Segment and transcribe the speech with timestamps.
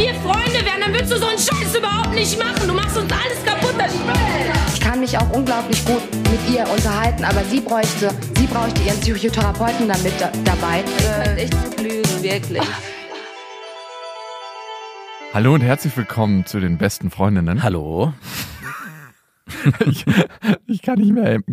[0.00, 2.66] Wenn wir Freunde wären, dann würdest du so einen Scheiß überhaupt nicht machen.
[2.66, 3.74] Du machst uns alles kaputt.
[3.76, 3.92] Das
[4.72, 6.00] Ich kann mich auch unglaublich gut
[6.30, 10.82] mit ihr unterhalten, aber sie bräuchte, sie bräuchte ihren Psychotherapeuten damit da, dabei.
[11.04, 11.52] Äh, echt
[11.82, 12.62] lügen, wirklich.
[15.34, 17.62] Hallo und herzlich willkommen zu den besten Freundinnen.
[17.62, 18.14] Hallo.
[19.84, 20.06] ich,
[20.66, 21.26] ich kann nicht mehr.
[21.26, 21.44] Ein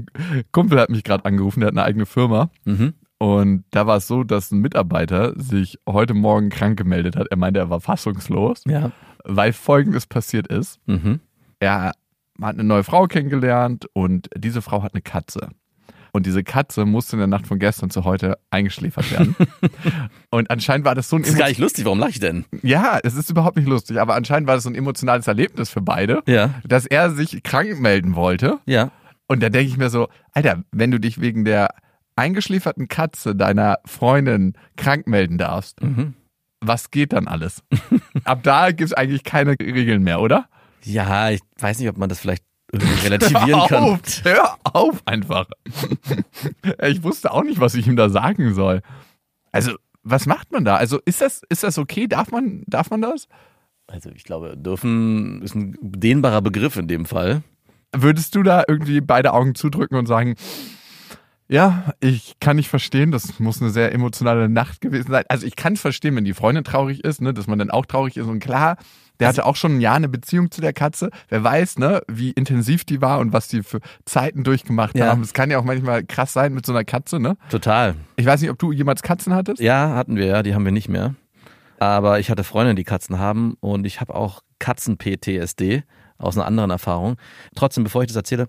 [0.53, 2.49] Kumpel hat mich gerade angerufen, der hat eine eigene Firma.
[2.63, 2.93] Mhm.
[3.19, 7.27] Und da war es so, dass ein Mitarbeiter sich heute Morgen krank gemeldet hat.
[7.31, 8.91] Er meinte, er war fassungslos, Ja.
[9.23, 10.79] weil Folgendes passiert ist.
[10.85, 11.19] Mhm.
[11.59, 11.93] Er
[12.39, 15.49] hat eine neue Frau kennengelernt und diese Frau hat eine Katze.
[16.13, 19.35] Und diese Katze musste in der Nacht von gestern zu heute eingeschläfert werden.
[20.29, 22.45] und anscheinend war das so ein Das ist gar nicht lustig, warum lache ich denn?
[22.61, 25.81] Ja, es ist überhaupt nicht lustig, aber anscheinend war das so ein emotionales Erlebnis für
[25.81, 26.51] beide, Ja.
[26.63, 28.59] dass er sich krank melden wollte.
[28.65, 28.91] Ja.
[29.27, 31.69] Und da denke ich mir so, Alter, wenn du dich wegen der
[32.17, 36.13] eingeschläferten Katze deiner Freundin krank melden darfst, Mhm.
[36.61, 37.63] was geht dann alles?
[38.25, 40.47] Ab da gibt es eigentlich keine Regeln mehr, oder?
[40.83, 42.43] Ja, ich weiß nicht, ob man das vielleicht
[43.03, 43.83] relativieren hör kann.
[43.83, 45.47] auf, hör auf einfach.
[46.83, 48.81] ich wusste auch nicht, was ich ihm da sagen soll.
[49.51, 49.73] Also,
[50.03, 50.75] was macht man da?
[50.77, 52.07] Also, ist das, ist das okay?
[52.07, 53.27] Darf man, darf man das?
[53.87, 57.41] Also ich glaube, dürfen ist ein dehnbarer Begriff in dem Fall.
[57.95, 60.35] Würdest du da irgendwie beide Augen zudrücken und sagen,
[61.49, 65.23] ja, ich kann nicht verstehen, das muss eine sehr emotionale Nacht gewesen sein.
[65.29, 68.17] Also ich kann verstehen, wenn die Freundin traurig ist, ne, dass man dann auch traurig
[68.17, 68.27] ist.
[68.27, 68.77] Und klar,
[69.19, 71.09] der hatte auch schon ein Jahr eine Beziehung zu der Katze.
[71.29, 75.07] Wer weiß, ne, wie intensiv die war und was die für Zeiten durchgemacht Ja.
[75.07, 75.21] haben.
[75.21, 77.37] Es kann ja auch manchmal krass sein mit so einer Katze, ne?
[77.49, 77.95] Total.
[78.17, 79.61] Ich weiß nicht, ob du jemals Katzen hattest.
[79.61, 81.15] Ja, hatten wir ja, die haben wir nicht mehr.
[81.79, 85.83] Aber ich hatte Freunde, die Katzen haben und ich habe auch Katzen-PTSD
[86.17, 87.17] aus einer anderen Erfahrung.
[87.55, 88.47] Trotzdem, bevor ich das erzähle,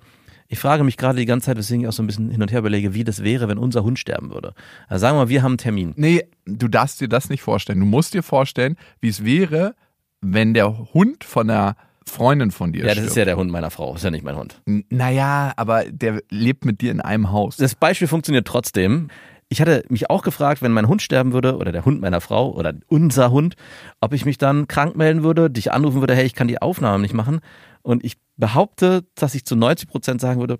[0.48, 2.50] ich frage mich gerade die ganze Zeit, weswegen ich auch so ein bisschen hin und
[2.50, 4.54] her überlege, wie das wäre, wenn unser Hund sterben würde.
[4.88, 5.92] Also sagen wir mal, wir haben einen Termin.
[5.96, 7.80] Nee, du darfst dir das nicht vorstellen.
[7.80, 9.74] Du musst dir vorstellen, wie es wäre,
[10.20, 11.76] wenn der Hund von einer
[12.06, 13.08] Freundin von dir Ja, das stirbt.
[13.10, 14.62] ist ja der Hund meiner Frau, ist ja nicht mein Hund.
[14.66, 17.58] N- Naja, aber der lebt mit dir in einem Haus.
[17.58, 19.08] Das Beispiel funktioniert trotzdem.
[19.50, 22.50] Ich hatte mich auch gefragt, wenn mein Hund sterben würde oder der Hund meiner Frau
[22.52, 23.56] oder unser Hund,
[24.00, 27.00] ob ich mich dann krank melden würde, dich anrufen würde, hey, ich kann die Aufnahme
[27.02, 27.40] nicht machen.
[27.82, 30.58] Und ich behaupte, dass ich zu 90 Prozent sagen würde,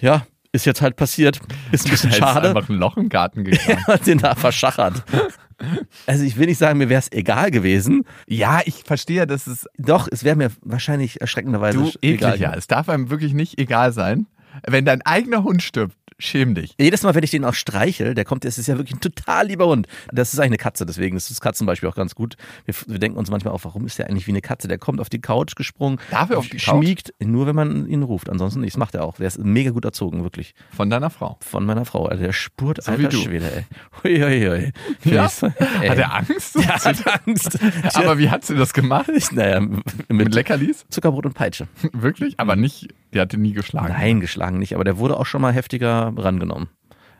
[0.00, 1.40] ja, ist jetzt halt passiert,
[1.70, 3.86] ist ein bisschen Da ist schade, einfach ein Loch im Garten gegangen.
[3.86, 5.02] hat den da verschachert.
[6.06, 8.04] Also ich will nicht sagen, mir wäre es egal gewesen.
[8.28, 12.38] ja, ich verstehe, dass es Doch, es wäre mir wahrscheinlich erschreckenderweise du egal.
[12.38, 12.52] ja.
[12.54, 14.26] Es darf einem wirklich nicht egal sein.
[14.66, 16.74] Wenn dein eigener Hund stirbt, schäm dich.
[16.78, 19.46] Jedes Mal, wenn ich den auch streichel, der kommt, das ist ja wirklich ein total
[19.46, 19.86] lieber Hund.
[20.12, 22.36] Das ist eigentlich eine Katze, deswegen ist das Katzenbeispiel auch ganz gut.
[22.64, 24.68] Wir, wir denken uns manchmal auch, warum ist der eigentlich wie eine Katze?
[24.68, 26.62] Der kommt auf die Couch gesprungen, Darf er auf die Couch?
[26.76, 28.28] schmiegt, nur wenn man ihn ruft.
[28.30, 29.16] Ansonsten nicht, das macht er auch.
[29.16, 30.54] Der ist mega gut erzogen, wirklich.
[30.74, 31.36] Von deiner Frau.
[31.40, 32.06] Von meiner Frau.
[32.06, 33.10] Also der spurt So alter.
[33.10, 33.64] Schwede, ey.
[34.02, 34.72] Hui, hui,
[35.04, 35.12] hui.
[35.12, 35.28] Ja?
[35.80, 35.88] ey.
[35.88, 36.54] Hat er Angst?
[36.56, 37.58] Ja, hat Angst.
[37.94, 39.10] Aber wie hat sie das gemacht?
[39.32, 40.84] naja, mit, Mit Leckerlis?
[40.90, 41.66] Zuckerbrot und Peitsche.
[41.92, 42.38] Wirklich?
[42.38, 43.88] Aber nicht, die hatte nie geschlagen.
[43.92, 46.68] Nein, geschlagen nicht, aber der wurde auch schon mal heftiger rangenommen.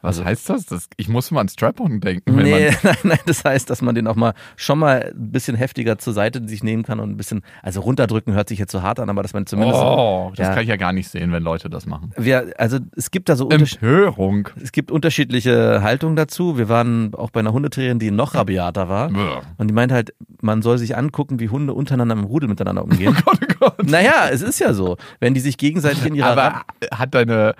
[0.03, 0.67] Was heißt das?
[0.67, 0.89] das?
[0.97, 2.35] Ich muss mal an Strap-on denken.
[2.35, 5.97] Nee, nein, nein, das heißt, dass man den auch mal schon mal ein bisschen heftiger
[5.97, 8.99] zur Seite sich nehmen kann und ein bisschen, also runterdrücken hört sich jetzt so hart
[8.99, 9.81] an, aber dass man zumindest.
[9.81, 12.11] oh, das ja, kann ich ja gar nicht sehen, wenn Leute das machen.
[12.17, 14.49] wir, also es gibt da so Empörung.
[14.61, 16.59] es gibt unterschiedliche Haltungen dazu.
[16.59, 19.09] Wir waren auch bei einer Hundetrainerin, die noch rabiater war.
[19.09, 19.41] Bäh.
[19.59, 23.17] Und die meint halt, man soll sich angucken, wie Hunde untereinander im Rudel miteinander umgehen.
[23.25, 23.85] Gott, oh Gott.
[23.89, 24.97] naja, es ist ja so.
[25.21, 27.55] Wenn die sich gegenseitig in ihrer Aber hat deine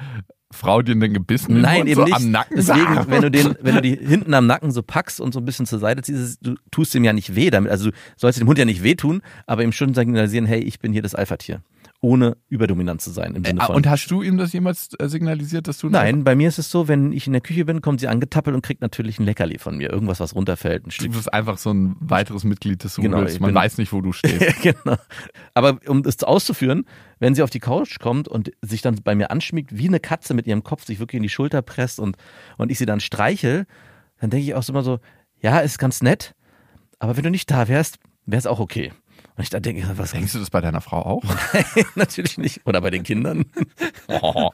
[0.53, 1.55] Frau dir denn gebissen?
[1.55, 2.15] den Nein, eben so nicht.
[2.15, 2.57] Am Nacken?
[2.57, 5.45] Deswegen, wenn du den, wenn du die hinten am Nacken so packst und so ein
[5.45, 7.71] bisschen zur Seite ziehst, du tust dem ja nicht weh damit.
[7.71, 10.93] Also du sollst dem Hund ja nicht wehtun, aber ihm schon signalisieren, hey, ich bin
[10.93, 11.63] hier das Alpha-Tier.
[12.05, 13.37] Ohne überdominant zu sein.
[13.37, 16.25] Im Sinne Äh, von, und hast du ihm das jemals äh, signalisiert, dass du Nein,
[16.25, 18.63] bei mir ist es so, wenn ich in der Küche bin, kommt sie angetappelt und
[18.63, 19.89] kriegt natürlich ein Leckerli von mir.
[19.91, 21.13] Irgendwas, was runterfällt, ein Du Stück.
[21.13, 23.39] bist einfach so ein weiteres Mitglied des Genau, Rudels.
[23.39, 24.61] Man bin- weiß nicht, wo du stehst.
[24.63, 24.97] genau.
[25.55, 26.87] Aber um das auszuführen,
[27.21, 30.35] wenn sie auf die Couch kommt und sich dann bei mir anschmiegt, wie eine Katze
[30.35, 32.17] mit ihrem Kopf sich wirklich in die Schulter presst und,
[32.59, 33.65] und ich sie dann streichel,
[34.21, 34.99] dann denke ich auch so immer so,
[35.41, 36.35] ja, ist ganz nett,
[36.99, 38.93] aber wenn du nicht da wärst, wäre es auch okay.
[39.37, 41.23] Und ich dann denke, was Denkst du das bei deiner Frau auch?
[41.95, 42.61] Natürlich nicht.
[42.67, 43.47] Oder bei den Kindern.
[44.09, 44.51] Oh,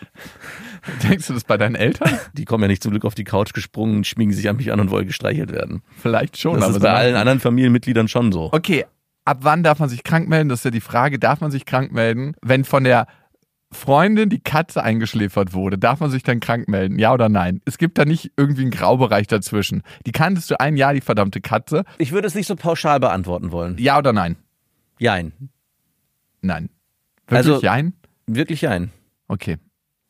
[1.02, 2.18] Denkst du das bei deinen Eltern?
[2.32, 4.80] die kommen ja nicht zum Glück auf die Couch gesprungen, schmiegen sich an mich an
[4.80, 5.82] und wollen gestreichelt werden.
[6.00, 6.54] Vielleicht schon.
[6.54, 8.50] Das aber ist bei allen anderen Familienmitgliedern schon so.
[8.52, 8.84] Okay,
[9.24, 10.48] ab wann darf man sich krank melden?
[10.48, 11.18] Das ist ja die Frage.
[11.18, 13.06] Darf man sich krank melden, wenn von der
[13.76, 15.78] Freundin die Katze eingeschläfert wurde?
[15.78, 16.98] Darf man sich dann krank melden?
[16.98, 17.60] Ja oder nein?
[17.64, 19.82] Es gibt da nicht irgendwie einen Graubereich dazwischen.
[20.06, 21.84] Die kanntest du ein Jahr, die verdammte Katze.
[21.98, 23.76] Ich würde es nicht so pauschal beantworten wollen.
[23.78, 24.36] Ja oder nein?
[24.98, 25.32] Jein.
[26.40, 26.70] Nein.
[27.28, 27.92] Wirklich Also- jein?
[28.26, 28.90] Wirklich ein.
[29.28, 29.58] Okay.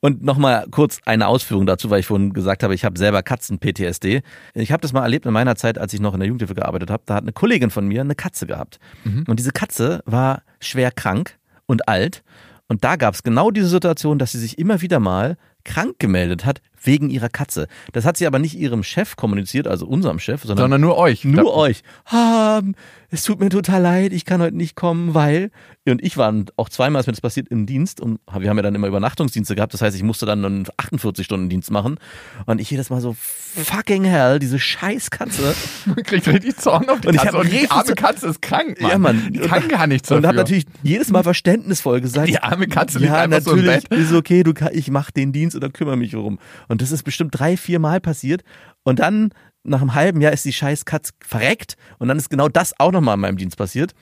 [0.01, 4.23] Und nochmal kurz eine Ausführung dazu, weil ich vorhin gesagt habe, ich habe selber Katzen-PTSD.
[4.55, 6.91] Ich habe das mal erlebt in meiner Zeit, als ich noch in der Jugendhilfe gearbeitet
[6.91, 7.03] habe.
[7.07, 8.79] Da hat eine Kollegin von mir eine Katze gehabt.
[9.27, 12.23] Und diese Katze war schwer krank und alt.
[12.69, 16.45] Und da gab es genau diese Situation, dass sie sich immer wieder mal krank gemeldet
[16.45, 17.69] hat wegen ihrer Katze.
[17.93, 21.25] Das hat sie aber nicht ihrem Chef kommuniziert, also unserem Chef, sondern, Sondern nur euch.
[21.25, 21.83] nur euch.
[22.07, 22.63] Ah,
[23.11, 25.51] es tut mir total leid, ich kann heute nicht kommen, weil.
[25.89, 28.01] Und ich war auch zweimal, ist mir das passiert, im Dienst.
[28.01, 29.73] Und wir haben ja dann immer Übernachtungsdienste gehabt.
[29.73, 31.99] Das heißt, ich musste dann einen 48-Stunden-Dienst machen.
[32.47, 33.15] Und ich jedes Mal so,
[33.55, 35.55] fucking hell, diese scheiß Katze.
[35.87, 37.37] Man kriegt richtig Zorn auf die Und ich Katze.
[37.39, 38.91] hab Und die arme Katze ist krank, Mann.
[38.91, 39.33] Ja, Mann.
[39.33, 40.29] Die kann gar nichts Und dafür.
[40.29, 42.27] habe natürlich jedes Mal verständnisvoll gesagt.
[42.29, 43.99] Die arme Katze liegt Ja, einfach so im natürlich, Bett.
[44.01, 46.41] ist okay, du ich mach den Dienst oder kümmere mich darum.
[46.69, 48.43] Und das ist bestimmt drei, vier Mal passiert.
[48.83, 49.31] Und dann,
[49.63, 51.77] nach einem halben Jahr, ist die scheiß Katze verreckt.
[51.99, 53.95] Und dann ist genau das auch nochmal in meinem Dienst passiert.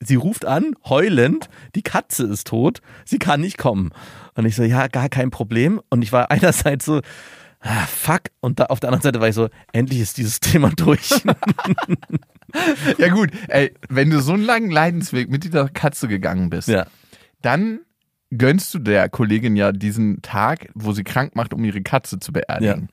[0.00, 3.90] Sie ruft an, heulend, die Katze ist tot, sie kann nicht kommen.
[4.34, 5.80] Und ich so, ja, gar kein Problem.
[5.88, 7.00] Und ich war einerseits so,
[7.60, 8.22] ah, fuck.
[8.40, 11.10] Und da, auf der anderen Seite war ich so, endlich ist dieses Thema durch.
[12.98, 16.86] Ja gut, ey, wenn du so einen langen Leidensweg mit dieser Katze gegangen bist, ja.
[17.42, 17.80] dann
[18.38, 22.32] gönnst du der Kollegin ja diesen Tag, wo sie krank macht, um ihre Katze zu
[22.32, 22.88] beerdigen.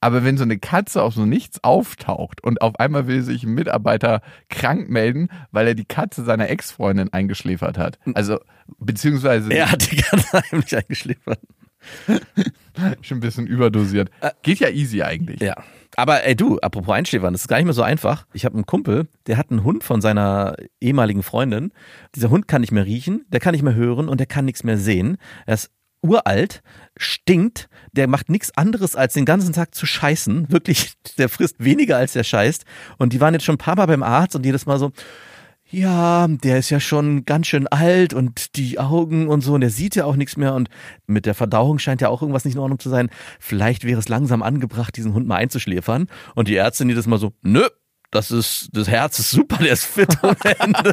[0.00, 3.54] Aber wenn so eine Katze aus so nichts auftaucht und auf einmal will sich ein
[3.54, 7.98] Mitarbeiter krank melden, weil er die Katze seiner Ex-Freundin eingeschläfert hat.
[8.14, 8.38] Also,
[8.78, 11.40] beziehungsweise Er hat die Katze heimlich eingeschläfert.
[13.02, 14.10] schon ein bisschen überdosiert.
[14.42, 15.40] Geht ja easy eigentlich.
[15.40, 15.54] Ja.
[15.96, 18.26] Aber ey du, apropos Einschläfern, das ist gar nicht mehr so einfach.
[18.32, 21.72] Ich habe einen Kumpel, der hat einen Hund von seiner ehemaligen Freundin.
[22.14, 24.62] Dieser Hund kann nicht mehr riechen, der kann nicht mehr hören und der kann nichts
[24.62, 25.16] mehr sehen.
[25.46, 25.70] Er ist
[26.02, 26.62] uralt,
[26.96, 30.50] stinkt, der macht nichts anderes als den ganzen Tag zu scheißen.
[30.50, 32.64] Wirklich, der frisst weniger als er scheißt.
[32.98, 34.92] Und die waren jetzt schon ein paar Mal beim Arzt und jedes Mal so,
[35.70, 39.70] ja, der ist ja schon ganz schön alt und die Augen und so und der
[39.70, 40.68] sieht ja auch nichts mehr und
[41.06, 43.10] mit der Verdauung scheint ja auch irgendwas nicht in Ordnung zu sein.
[43.40, 46.06] Vielleicht wäre es langsam angebracht, diesen Hund mal einzuschläfern.
[46.34, 47.66] Und die Ärztin, die das mal so, nö,
[48.16, 50.92] das ist, das Herz ist super, der ist fit ohne Ende.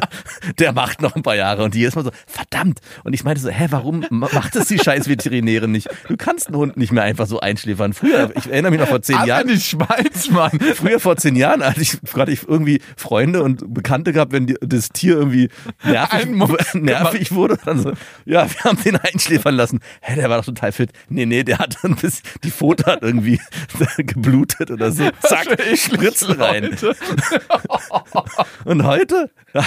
[0.58, 1.64] Der macht noch ein paar Jahre.
[1.64, 2.80] Und die jedes Mal so, verdammt.
[3.02, 5.88] Und ich meinte so, hä, warum ma- macht das die scheiß Veterinärin nicht?
[6.08, 7.92] Du kannst einen Hund nicht mehr einfach so einschläfern.
[7.94, 9.48] Früher, ich erinnere mich noch vor zehn Ab Jahren.
[9.48, 10.58] in die Schweiz, Mann.
[10.74, 14.56] Früher vor zehn Jahren hatte ich gerade ich irgendwie Freunde und Bekannte gehabt, wenn die,
[14.60, 15.48] das Tier irgendwie
[15.82, 16.26] nervig,
[16.74, 17.92] nervig wurde, dann so,
[18.24, 19.80] ja, wir haben den einschläfern lassen.
[20.00, 20.90] Hä, der war doch total fit.
[21.08, 23.40] Nee, nee, der hat ein bisschen, die Pfote hat irgendwie
[23.98, 25.08] geblutet oder so.
[25.22, 26.64] Zack, Spritzel rein.
[26.64, 26.94] Leute.
[28.64, 29.30] Und heute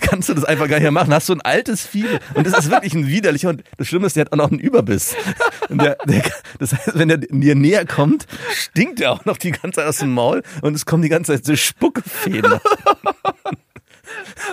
[0.00, 1.12] kannst du das einfach gar nicht mehr machen.
[1.12, 4.16] Hast du ein altes Vieh und das ist wirklich ein widerlicher und das Schlimme ist,
[4.16, 5.16] der hat auch noch einen Überbiss.
[5.68, 6.22] Und der, der,
[6.58, 9.98] das heißt, wenn der dir näher kommt, stinkt er auch noch die ganze Zeit aus
[9.98, 12.60] dem Maul und es kommen die ganze Zeit so Spuckefäden.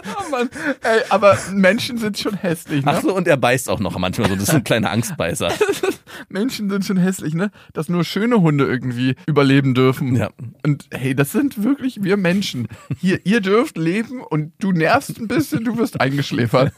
[0.05, 0.49] Oh Mann.
[0.81, 2.91] Ey, aber Menschen sind schon hässlich, ne?
[2.93, 4.35] Ach so, und er beißt auch noch manchmal so.
[4.35, 5.51] Das ist ein kleiner Angstbeißer.
[6.29, 7.51] Menschen sind schon hässlich, ne?
[7.73, 10.15] Dass nur schöne Hunde irgendwie überleben dürfen.
[10.15, 10.29] Ja.
[10.65, 12.67] Und hey, das sind wirklich wir Menschen.
[12.97, 16.73] Hier, ihr dürft leben und du nervst ein bisschen, du wirst eingeschläfert.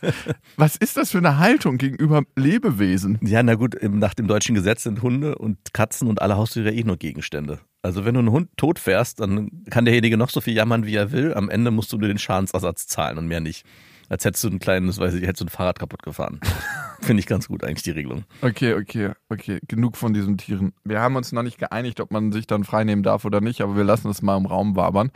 [0.58, 3.20] Was ist das für eine Haltung gegenüber Lebewesen?
[3.22, 6.84] Ja, na gut, nach dem deutschen Gesetz sind Hunde und Katzen und alle Haustiere eh
[6.84, 7.60] nur Gegenstände.
[7.82, 10.96] Also wenn du einen Hund tot fährst, dann kann derjenige noch so viel jammern, wie
[10.96, 11.34] er will.
[11.34, 13.66] Am Ende musst du nur den Schadensersatz zahlen und mehr nicht.
[14.14, 16.40] Als hättest du ein kleines, weiß ich, hättest du ein Fahrrad kaputt gefahren.
[17.02, 18.26] Finde ich ganz gut eigentlich die Regelung.
[18.44, 19.60] Okay, okay, okay.
[19.68, 20.72] Genug von diesen Tieren.
[20.84, 23.76] Wir haben uns noch nicht geeinigt, ob man sich dann freinehmen darf oder nicht, aber
[23.76, 25.10] wir lassen es mal im Raum wabern.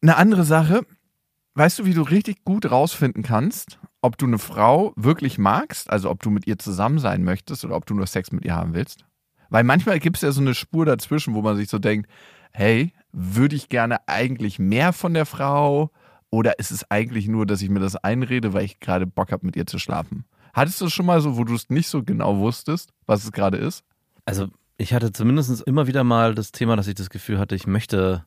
[0.00, 0.82] Eine andere Sache.
[1.54, 6.08] Weißt du, wie du richtig gut rausfinden kannst, ob du eine Frau wirklich magst, also
[6.08, 8.74] ob du mit ihr zusammen sein möchtest oder ob du nur Sex mit ihr haben
[8.74, 9.06] willst?
[9.48, 12.08] Weil manchmal gibt es ja so eine Spur dazwischen, wo man sich so denkt,
[12.52, 15.90] hey, würde ich gerne eigentlich mehr von der Frau
[16.30, 19.44] Oder ist es eigentlich nur, dass ich mir das einrede, weil ich gerade Bock habe,
[19.46, 20.24] mit ihr zu schlafen?
[20.52, 23.32] Hattest du es schon mal so, wo du es nicht so genau wusstest, was es
[23.32, 23.84] gerade ist?
[24.24, 27.66] Also ich hatte zumindest immer wieder mal das Thema, dass ich das Gefühl hatte, ich
[27.66, 28.24] möchte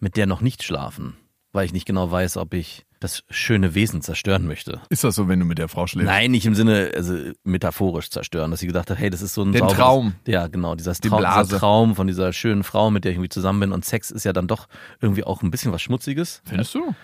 [0.00, 1.16] mit der noch nicht schlafen,
[1.52, 4.80] weil ich nicht genau weiß, ob ich das schöne Wesen zerstören möchte.
[4.88, 6.06] Ist das so, wenn du mit der Frau schläfst?
[6.06, 9.42] Nein, nicht im Sinne, also metaphorisch zerstören, dass sie gedacht hat, hey, das ist so
[9.42, 10.14] ein Den sauberes- Traum.
[10.26, 13.28] Ja, genau, dieser Die Traum, dieser Traum von dieser schönen Frau, mit der ich irgendwie
[13.28, 13.72] zusammen bin.
[13.72, 14.68] Und Sex ist ja dann doch
[15.00, 16.40] irgendwie auch ein bisschen was Schmutziges.
[16.44, 16.94] Findest du?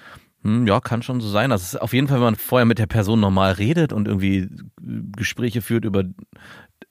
[0.43, 1.53] Hm, ja, kann schon so sein.
[1.53, 4.09] Also es ist auf jeden Fall, wenn man vorher mit der Person normal redet und
[4.09, 4.49] irgendwie
[4.81, 6.05] Gespräche führt über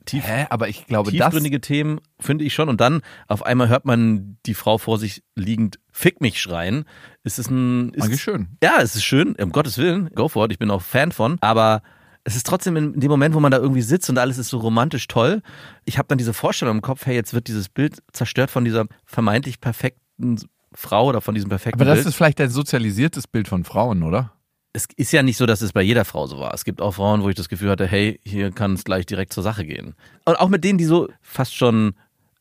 [0.04, 0.46] tief, Hä?
[0.50, 1.18] Aber ich glaube, das.
[1.18, 2.68] tiefgründige Themen, finde ich schon.
[2.68, 6.84] Und dann auf einmal hört man die Frau vor sich liegend Fick mich schreien.
[7.24, 7.90] Ist es ein.
[7.94, 8.56] Ist, Eigentlich schön.
[8.62, 11.36] Ja, es ist schön, um Gottes Willen, go for it, ich bin auch Fan von,
[11.40, 11.82] aber
[12.22, 14.58] es ist trotzdem in dem Moment, wo man da irgendwie sitzt und alles ist so
[14.58, 15.42] romantisch toll.
[15.84, 18.86] Ich habe dann diese Vorstellung im Kopf, hey, jetzt wird dieses Bild zerstört von dieser
[19.06, 20.38] vermeintlich perfekten
[20.72, 22.08] Frau oder von diesem perfekten Aber das Bild.
[22.08, 24.32] ist vielleicht ein sozialisiertes Bild von Frauen, oder?
[24.72, 26.54] es ist ja nicht so, dass es bei jeder Frau so war.
[26.54, 29.32] Es gibt auch Frauen, wo ich das Gefühl hatte, hey, hier kann es gleich direkt
[29.32, 29.94] zur Sache gehen.
[30.24, 31.94] Und auch mit denen, die so fast schon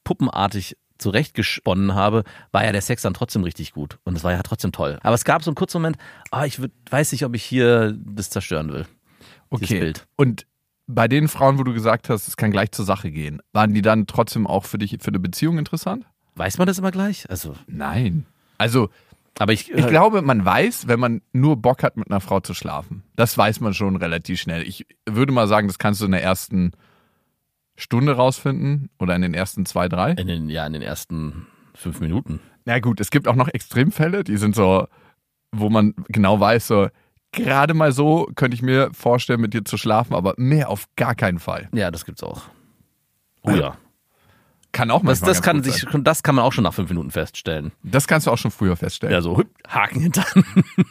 [0.04, 3.98] puppenartig zurechtgesponnen habe, war ja der Sex dann trotzdem richtig gut.
[4.04, 5.00] Und es war ja trotzdem toll.
[5.02, 5.98] Aber es gab so einen kurzen Moment,
[6.30, 6.60] ah, ich
[6.90, 8.86] weiß nicht, ob ich hier das zerstören will.
[9.50, 9.80] Okay.
[9.80, 10.06] Bild.
[10.16, 10.46] Und
[10.86, 13.82] bei den Frauen, wo du gesagt hast, es kann gleich zur Sache gehen, waren die
[13.82, 16.06] dann trotzdem auch für dich für eine Beziehung interessant?
[16.40, 17.30] Weiß man das immer gleich?
[17.30, 18.26] Also, Nein.
[18.58, 18.90] Also,
[19.40, 22.54] aber ich, ich glaube, man weiß, wenn man nur Bock hat, mit einer Frau zu
[22.54, 23.04] schlafen.
[23.18, 24.64] Das weiß man schon relativ schnell.
[24.64, 26.72] Ich würde mal sagen, das kannst du in der ersten
[27.76, 30.12] Stunde rausfinden oder in den ersten zwei, drei.
[30.12, 32.40] in den, ja, in den ersten fünf Minuten.
[32.64, 34.88] Na gut, es gibt auch noch Extremfälle, die sind so,
[35.52, 36.88] wo man genau weiß, so,
[37.34, 41.16] gerade mal so könnte ich mir vorstellen, mit dir zu schlafen, aber mehr auf gar
[41.16, 41.68] keinen Fall.
[41.74, 42.44] Ja, das gibt's auch.
[43.44, 43.78] Oh ja.
[44.72, 46.04] Kann auch Das, das, kann sich, sein.
[46.04, 47.72] das kann man auch schon nach fünf Minuten feststellen.
[47.84, 49.14] Das kannst du auch schon früher feststellen.
[49.14, 50.26] Ja, so Haken hinter.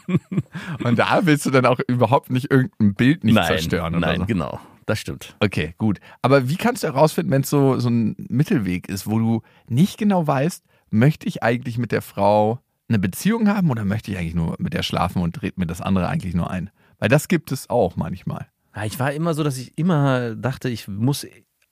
[0.84, 4.20] Und da willst du dann auch überhaupt nicht irgendein Bild nicht nein, zerstören oder nein,
[4.20, 4.26] so.
[4.26, 4.58] genau.
[4.86, 5.36] Das stimmt.
[5.40, 6.00] Okay, gut.
[6.22, 9.98] Aber wie kannst du herausfinden, wenn es so, so ein Mittelweg ist, wo du nicht
[9.98, 14.34] genau weißt, möchte ich eigentlich mit der Frau eine Beziehung haben oder möchte ich eigentlich
[14.34, 16.70] nur mit der schlafen und dreht mir das andere eigentlich nur ein?
[16.98, 18.46] Weil das gibt es auch manchmal.
[18.74, 21.26] Ja, ich war immer so, dass ich immer dachte, ich muss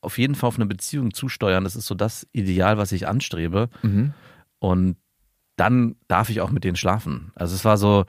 [0.06, 1.64] auf jeden Fall auf eine Beziehung zusteuern.
[1.64, 3.68] Das ist so das Ideal, was ich anstrebe.
[3.82, 4.14] Mhm.
[4.60, 4.96] Und
[5.56, 7.32] dann darf ich auch mit denen schlafen.
[7.34, 8.04] Also es war so,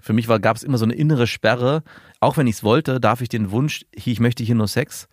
[0.00, 1.82] für mich gab es immer so eine innere Sperre.
[2.20, 5.08] Auch wenn ich es wollte, darf ich den Wunsch, ich möchte hier nur Sex,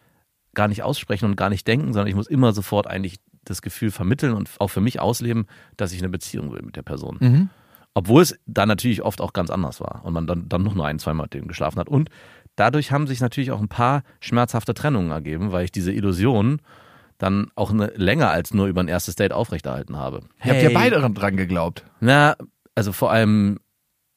[0.54, 3.92] gar nicht aussprechen und gar nicht denken, sondern ich muss immer sofort eigentlich das Gefühl
[3.92, 5.48] vermitteln und auch für mich ausleben,
[5.78, 7.18] dass ich eine Beziehung will mit der Person.
[7.20, 7.50] Mhm.
[7.94, 10.86] Obwohl es dann natürlich oft auch ganz anders war und man dann, dann noch nur
[10.86, 11.90] ein, zweimal mit dem geschlafen hat.
[11.90, 12.10] Und
[12.56, 16.62] dadurch haben sich natürlich auch ein paar schmerzhafte Trennungen ergeben, weil ich diese Illusion
[17.18, 20.22] dann auch eine, länger als nur über ein erstes Date aufrechterhalten habe.
[20.44, 21.86] Ihr habt ja beide dran geglaubt.
[22.02, 22.36] Na,
[22.76, 23.60] also vor allem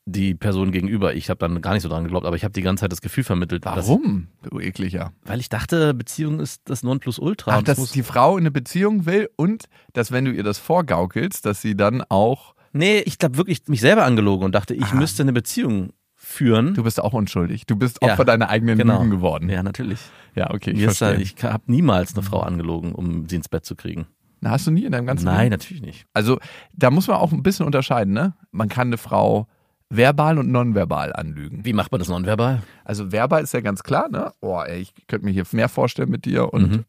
[0.04, 1.12] die Person gegenüber.
[1.14, 3.02] Ich habe dann gar nicht so dran geglaubt, aber ich habe die ganze Zeit das
[3.02, 3.66] Gefühl vermittelt.
[3.66, 4.28] Dass, Warum?
[4.42, 5.12] Du ekliger.
[5.26, 7.52] weil ich dachte, Beziehung ist das Nonplusultra.
[7.52, 10.42] Ach, und es dass muss- die Frau eine Beziehung will und dass, wenn du ihr
[10.44, 12.54] das vorgaukelst, dass sie dann auch.
[12.72, 14.94] nee, ich glaube wirklich mich selber angelogen und dachte, ich Ah.
[14.94, 15.90] müsste eine Beziehung
[16.38, 16.74] führen.
[16.74, 17.66] Du bist auch unschuldig.
[17.66, 18.98] Du bist Ja, Opfer deiner eigenen genau.
[18.98, 19.48] Lügen geworden.
[19.50, 19.98] Ja, natürlich.
[20.34, 23.74] Ja, okay, ich da, ich habe niemals eine Frau angelogen, um sie ins Bett zu
[23.76, 24.06] kriegen.
[24.40, 25.50] Na, Hast du nie in deinem ganzen Nein, Leben?
[25.50, 26.06] natürlich nicht.
[26.14, 26.38] Also,
[26.72, 28.34] da muss man auch ein bisschen unterscheiden, ne?
[28.52, 29.48] Man kann eine Frau
[29.90, 31.64] verbal und nonverbal anlügen.
[31.64, 32.62] Wie macht man das nonverbal?
[32.84, 34.32] Also, verbal ist ja ganz klar, ne?
[34.40, 36.84] Oh, ey, ich könnte mir hier mehr vorstellen mit dir und Mhm.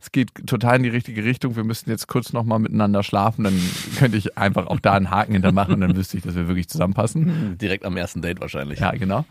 [0.00, 1.56] Es geht total in die richtige Richtung.
[1.56, 3.60] Wir müssten jetzt kurz nochmal miteinander schlafen, dann
[3.98, 6.68] könnte ich einfach auch da einen Haken hintermachen und dann wüsste ich, dass wir wirklich
[6.68, 7.58] zusammenpassen.
[7.58, 8.78] Direkt am ersten Date wahrscheinlich.
[8.78, 9.24] Ja, genau.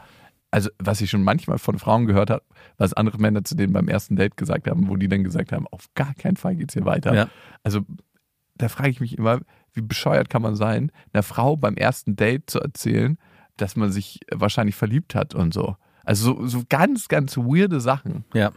[0.51, 2.43] Also, was ich schon manchmal von Frauen gehört habe,
[2.77, 5.67] was andere Männer zu denen beim ersten Date gesagt haben, wo die dann gesagt haben,
[5.67, 7.13] auf gar keinen Fall geht's hier weiter.
[7.13, 7.29] Ja.
[7.63, 7.81] Also,
[8.55, 9.39] da frage ich mich immer,
[9.73, 13.17] wie bescheuert kann man sein, einer Frau beim ersten Date zu erzählen,
[13.57, 15.75] dass man sich wahrscheinlich verliebt hat und so.
[16.03, 18.25] Also so, so ganz, ganz weirde Sachen.
[18.33, 18.51] ja.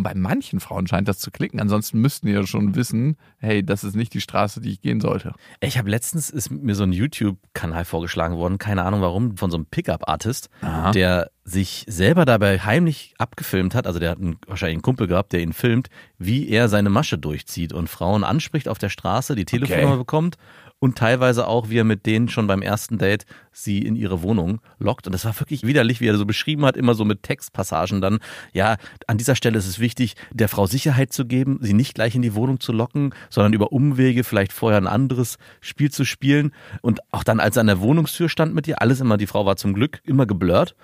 [0.00, 1.60] Und bei manchen Frauen scheint das zu klicken.
[1.60, 4.98] Ansonsten müssten die ja schon wissen, hey, das ist nicht die Straße, die ich gehen
[4.98, 5.34] sollte.
[5.60, 9.58] Ich habe letztens ist mir so ein YouTube-Kanal vorgeschlagen worden, keine Ahnung warum, von so
[9.58, 10.48] einem Pickup-Artist,
[10.94, 13.86] der sich selber dabei heimlich abgefilmt hat.
[13.86, 17.18] Also der hat einen, wahrscheinlich einen Kumpel gehabt, der ihn filmt, wie er seine Masche
[17.18, 19.98] durchzieht und Frauen anspricht auf der Straße, die Telefonnummer Okay.
[19.98, 20.38] bekommt
[20.80, 24.60] und teilweise auch, wie er mit denen schon beim ersten Date sie in ihre Wohnung
[24.78, 25.06] lockt.
[25.06, 28.18] Und das war wirklich widerlich, wie er so beschrieben hat, immer so mit Textpassagen dann.
[28.52, 32.14] Ja, an dieser Stelle ist es wichtig, der Frau Sicherheit zu geben, sie nicht gleich
[32.14, 36.52] in die Wohnung zu locken, sondern über Umwege vielleicht vorher ein anderes Spiel zu spielen.
[36.80, 39.44] Und auch dann, als er an der Wohnungstür stand mit ihr, alles immer, die Frau
[39.44, 40.74] war zum Glück immer geblurrt.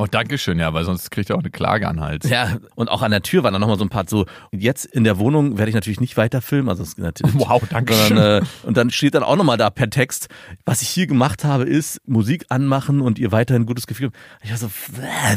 [0.00, 2.26] Oh, danke schön, ja, weil sonst kriegt er auch eine Klage an den Hals.
[2.30, 5.04] Ja, und auch an der Tür war dann nochmal so ein Part so, jetzt in
[5.04, 8.16] der Wohnung werde ich natürlich nicht weiter filmen, also natürlich, Wow, danke schön.
[8.16, 10.28] äh, und dann steht dann auch nochmal da per Text,
[10.64, 14.10] was ich hier gemacht habe, ist Musik anmachen und ihr weiterhin gutes Gefühl.
[14.42, 14.70] Ich war so,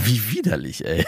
[0.05, 1.05] wie widerlich, ey.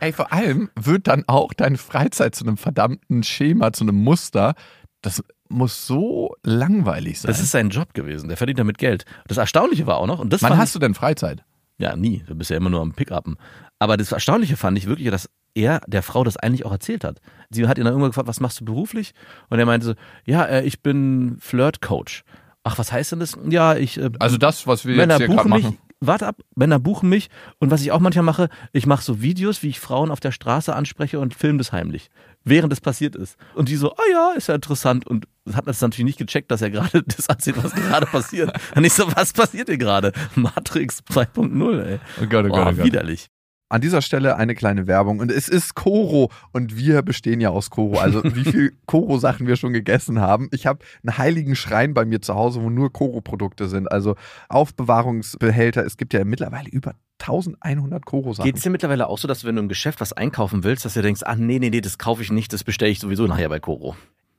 [0.00, 4.54] Ey, vor allem wird dann auch deine Freizeit zu einem verdammten Schema, zu einem Muster.
[5.02, 7.28] Das muss so langweilig sein.
[7.28, 9.04] Das ist sein Job gewesen, der verdient damit Geld.
[9.28, 11.44] Das Erstaunliche war auch noch, und das Wann hast du denn Freizeit?
[11.78, 12.22] Ja, nie.
[12.26, 13.36] Du bist ja immer nur am Pickuppen.
[13.78, 17.20] Aber das Erstaunliche fand ich wirklich, dass er der Frau das eigentlich auch erzählt hat.
[17.50, 19.12] Sie hat ihn dann irgendwann gefragt, was machst du beruflich?
[19.50, 22.24] Und er meinte so, ja, äh, ich bin Flirt-Coach.
[22.64, 23.36] Ach, was heißt denn das?
[23.48, 23.98] Ja, ich.
[23.98, 25.64] äh, Also das, was wir Männer jetzt hier gerade buchen mich.
[25.64, 25.78] machen.
[26.00, 27.28] Warte ab, Männer buchen mich.
[27.58, 30.32] Und was ich auch manchmal mache, ich mache so Videos, wie ich Frauen auf der
[30.32, 32.10] Straße anspreche und filme das heimlich,
[32.44, 33.36] während es passiert ist.
[33.54, 35.06] Und die so, ah ja, ist ja interessant.
[35.06, 38.52] Und hat das natürlich nicht gecheckt, dass er gerade das erzählt, was gerade passiert.
[38.74, 40.12] Und ich so, was passiert hier gerade?
[40.34, 41.98] Matrix 2.0, ey.
[42.20, 42.84] Oh Gott, oh Gott, oh Gott.
[42.84, 43.28] widerlich.
[43.70, 45.18] An dieser Stelle eine kleine Werbung.
[45.18, 47.98] Und es ist Koro und wir bestehen ja aus Koro.
[47.98, 50.48] Also wie viel Koro-Sachen wir schon gegessen haben.
[50.52, 53.90] Ich habe einen heiligen Schrein bei mir zu Hause, wo nur Koro-Produkte sind.
[53.90, 54.16] Also
[54.48, 55.84] Aufbewahrungsbehälter.
[55.84, 56.94] Es gibt ja mittlerweile über
[57.28, 58.46] 1100 Koro-Sachen.
[58.46, 60.94] Geht es dir mittlerweile auch so, dass wenn du im Geschäft was einkaufen willst, dass
[60.94, 63.48] du denkst, ach nee, nee, nee, das kaufe ich nicht, das bestelle ich sowieso nachher
[63.48, 63.96] bei Koro.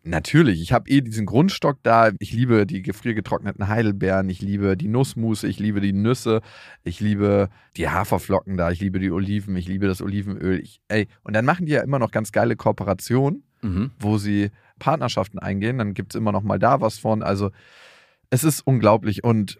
[0.08, 2.12] Natürlich, ich habe eh diesen Grundstock da.
[2.20, 6.42] Ich liebe die gefriergetrockneten Heidelbeeren, ich liebe die Nussmusse, ich liebe die Nüsse,
[6.84, 10.60] ich liebe die Haferflocken da, ich liebe die Oliven, ich liebe das Olivenöl.
[10.60, 13.92] Ich, ey, und dann machen die ja immer noch ganz geile Kooperationen, Mhm.
[14.00, 15.80] wo sie Partnerschaften eingehen.
[15.80, 17.24] Dann gibt es immer noch mal da was von.
[17.24, 17.50] Also
[18.30, 19.24] es ist unglaublich.
[19.24, 19.60] Und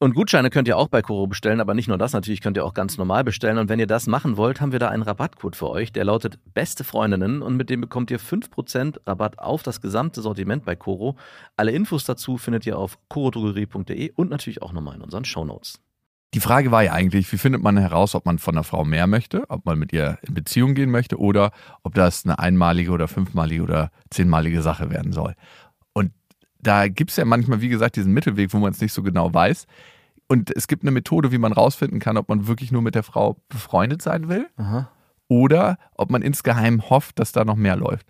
[0.00, 2.64] Und Gutscheine könnt ihr auch bei Koro bestellen, aber nicht nur das, natürlich könnt ihr
[2.64, 3.58] auch ganz normal bestellen.
[3.58, 6.38] Und wenn ihr das machen wollt, haben wir da einen Rabattcode für euch, der lautet
[6.54, 11.16] Beste Freundinnen und mit dem bekommt ihr 5% Rabatt auf das gesamte Sortiment bei Koro.
[11.56, 15.80] Alle Infos dazu findet ihr auf korodrogerie.de und natürlich auch nochmal in unseren Shownotes.
[16.34, 19.08] Die Frage war ja eigentlich, wie findet man heraus, ob man von einer Frau mehr
[19.08, 21.50] möchte, ob man mit ihr in Beziehung gehen möchte oder
[21.82, 25.34] ob das eine einmalige oder fünfmalige oder zehnmalige Sache werden soll.
[26.68, 29.32] Da gibt es ja manchmal, wie gesagt, diesen Mittelweg, wo man es nicht so genau
[29.32, 29.66] weiß.
[30.26, 33.02] Und es gibt eine Methode, wie man rausfinden kann, ob man wirklich nur mit der
[33.02, 34.90] Frau befreundet sein will Aha.
[35.28, 38.06] oder ob man insgeheim hofft, dass da noch mehr läuft.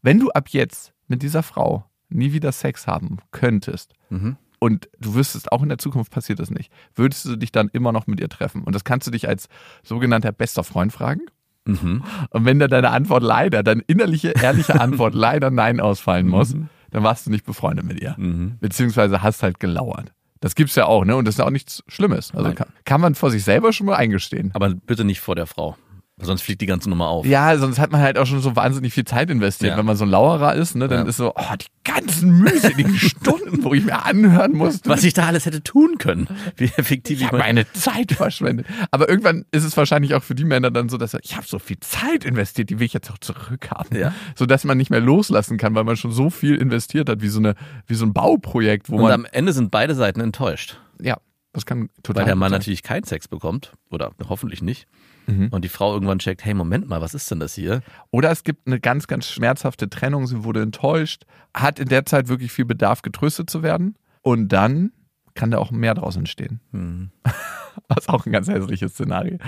[0.00, 4.36] Wenn du ab jetzt mit dieser Frau nie wieder Sex haben könntest Mhm.
[4.58, 7.92] und du wüsstest, auch in der Zukunft passiert das nicht, würdest du dich dann immer
[7.92, 8.62] noch mit ihr treffen?
[8.64, 9.48] Und das kannst du dich als
[9.82, 11.20] sogenannter bester Freund fragen.
[11.66, 12.02] Mhm.
[12.30, 16.54] Und wenn da deine Antwort leider, deine innerliche, ehrliche Antwort leider Nein ausfallen muss,
[16.90, 18.14] dann warst du nicht befreundet mit ihr.
[18.18, 18.56] Mhm.
[18.60, 20.12] Beziehungsweise hast halt gelauert.
[20.40, 21.16] Das gibt's ja auch, ne?
[21.16, 22.34] Und das ist ja auch nichts Schlimmes.
[22.34, 24.50] Also kann, kann man vor sich selber schon mal eingestehen.
[24.54, 25.76] Aber bitte nicht vor der Frau,
[26.22, 27.24] sonst fliegt die ganze Nummer auf.
[27.26, 29.72] Ja, sonst hat man halt auch schon so wahnsinnig viel Zeit investiert.
[29.72, 29.76] Ja.
[29.78, 31.08] Wenn man so ein Lauerer ist, ne, dann Ja.
[31.08, 34.88] ist so, oh, die ganzen mühseligen Stunden, wo ich mir anhören musste.
[34.88, 36.28] Was ich da alles hätte tun können.
[36.56, 38.66] Wie effektiv ich meine Zeit verschwendet.
[38.90, 41.46] Aber irgendwann ist es wahrscheinlich auch für die Männer dann so, dass er, ich habe
[41.46, 43.96] so viel Zeit investiert, die will ich jetzt auch zurückhaben.
[43.98, 44.12] Ja.
[44.36, 47.28] So dass man nicht mehr loslassen kann, weil man schon so viel investiert hat, wie
[47.28, 47.54] so, eine,
[47.86, 49.12] wie so ein Bauprojekt, wo Und man.
[49.12, 50.78] am Ende sind beide Seiten enttäuscht.
[51.00, 51.16] ja,
[51.52, 52.20] das kann total.
[52.22, 52.58] Weil der Mann sein.
[52.60, 53.72] natürlich keinen Sex bekommt.
[53.90, 54.86] Oder hoffentlich nicht.
[55.26, 55.48] Mhm.
[55.50, 57.82] Und die Frau irgendwann checkt, hey, Moment mal, was ist denn das hier?
[58.10, 62.28] Oder es gibt eine ganz, ganz schmerzhafte Trennung, sie wurde enttäuscht, hat in der Zeit
[62.28, 63.96] wirklich viel Bedarf, getröstet zu werden.
[64.22, 64.92] Und dann
[65.34, 66.60] kann da auch mehr draus entstehen.
[66.72, 67.10] Hm.
[67.88, 69.38] Was auch ein ganz hässliches Szenario.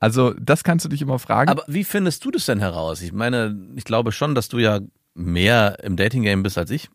[0.00, 1.50] Also, das kannst du dich immer fragen.
[1.50, 3.02] Aber wie findest du das denn heraus?
[3.02, 4.80] Ich meine, ich glaube schon, dass du ja
[5.14, 6.88] mehr im Dating-Game bist als ich,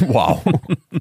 [0.00, 0.44] wow.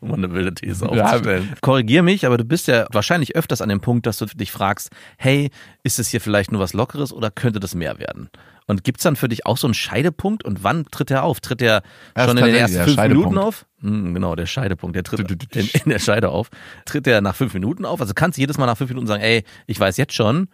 [0.00, 1.04] um eine wilde These Ja.
[1.06, 1.54] aufzustellen.
[1.60, 4.90] Korrigier mich, aber du bist ja wahrscheinlich öfters an dem Punkt, dass du dich fragst,
[5.16, 5.50] hey,
[5.82, 8.30] ist es hier vielleicht nur was Lockeres oder könnte das mehr werden?
[8.66, 11.40] Und gibt's dann für dich auch so einen Scheidepunkt und wann tritt er auf?
[11.40, 11.82] Tritt er
[12.18, 13.02] schon in den ersten fünf.
[13.02, 13.64] Minuten auf?
[13.80, 16.50] Hm, genau, der Scheidepunkt, der tritt in, in der Scheide auf.
[16.84, 18.00] Tritt er nach fünf Minuten auf?
[18.02, 20.48] Also kannst du jedes Mal nach fünf Minuten sagen, ey, ich weiß jetzt schon.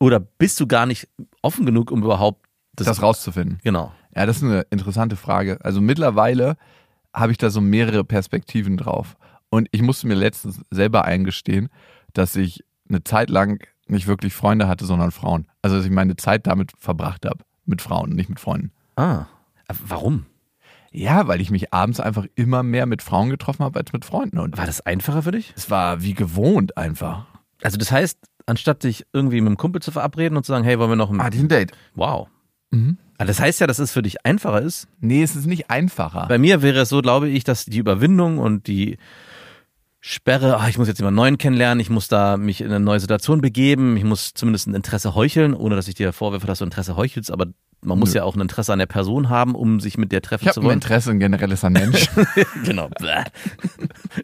[0.00, 1.08] Oder bist du gar nicht
[1.42, 3.58] offen genug, um überhaupt das, das rauszufinden.
[3.64, 3.92] Genau.
[4.16, 5.58] Ja, das ist eine interessante Frage.
[5.62, 6.56] Also mittlerweile
[7.18, 9.16] habe ich da so mehrere Perspektiven drauf.
[9.50, 11.68] Und ich musste mir letztens selber eingestehen,
[12.12, 15.46] dass ich eine Zeit lang nicht wirklich Freunde hatte, sondern Frauen.
[15.62, 17.38] Also dass ich meine Zeit damit verbracht habe.
[17.64, 18.72] Mit Frauen, nicht mit Freunden.
[18.96, 19.26] Ah.
[19.86, 20.26] Warum?
[20.90, 24.38] Ja, weil ich mich abends einfach immer mehr mit Frauen getroffen habe als mit Freunden.
[24.38, 25.52] Und War das einfacher für dich?
[25.56, 27.26] es war wie gewohnt einfach.
[27.62, 30.78] Also das heißt, anstatt sich irgendwie mit einem Kumpel zu verabreden und zu sagen, hey,
[30.78, 31.20] wollen wir noch ein...
[31.20, 31.72] Ah, ein Date.
[31.94, 32.28] Wow.
[32.70, 32.96] Mhm.
[33.18, 34.88] Ah, Das heißt ja, dass es für dich einfacher ist.
[35.00, 36.26] Nee, es ist nicht einfacher.
[36.28, 38.96] Bei mir wäre es so, glaube ich, dass die Überwindung und die
[40.00, 43.00] Sperre, ah, ich muss jetzt jemanden neuen kennenlernen, ich muss da mich in eine neue
[43.00, 46.64] Situation begeben, ich muss zumindest ein Interesse heucheln, ohne dass ich dir vorwerfe, dass du
[46.64, 47.46] Interesse heuchelst, aber
[47.80, 48.16] man muss Nö.
[48.16, 50.56] ja auch ein Interesse an der Person haben, um sich mit der treffen ich zu
[50.56, 50.74] habe ein wollen.
[50.78, 52.08] Interesse ein generelles an Mensch.
[52.64, 52.90] genau.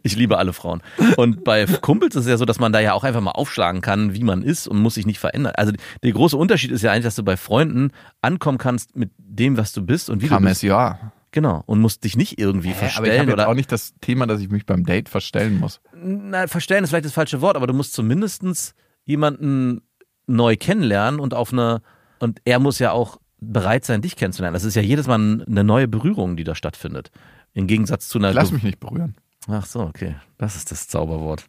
[0.03, 0.83] Ich liebe alle Frauen.
[1.17, 3.81] Und bei Kumpels ist es ja so, dass man da ja auch einfach mal aufschlagen
[3.81, 5.53] kann, wie man ist und muss sich nicht verändern.
[5.57, 7.91] Also der große Unterschied ist ja eigentlich, dass du bei Freunden
[8.21, 10.57] ankommen kannst mit dem, was du bist und wie du Kam bist.
[10.57, 11.13] es ja.
[11.31, 11.63] Genau.
[11.67, 14.27] Und musst dich nicht irgendwie Hä, aber ich verstellen habe oder auch nicht das Thema,
[14.27, 15.81] dass ich mich beim Date verstellen muss.
[15.93, 19.83] na, verstellen ist vielleicht das falsche Wort, aber du musst zumindestens jemanden
[20.27, 21.83] neu kennenlernen und auf eine,
[22.21, 23.19] und er muss ja auch
[23.53, 24.55] bereit sein, dich kennenzulernen.
[24.55, 27.11] Das ist ja jedes Mal eine neue Berührung, die da stattfindet.
[27.53, 28.31] Im Gegensatz zu einer.
[28.31, 29.15] Ich lass mich nicht berühren.
[29.47, 30.15] Ach so, okay.
[30.39, 31.45] Das ist das Zauberwort.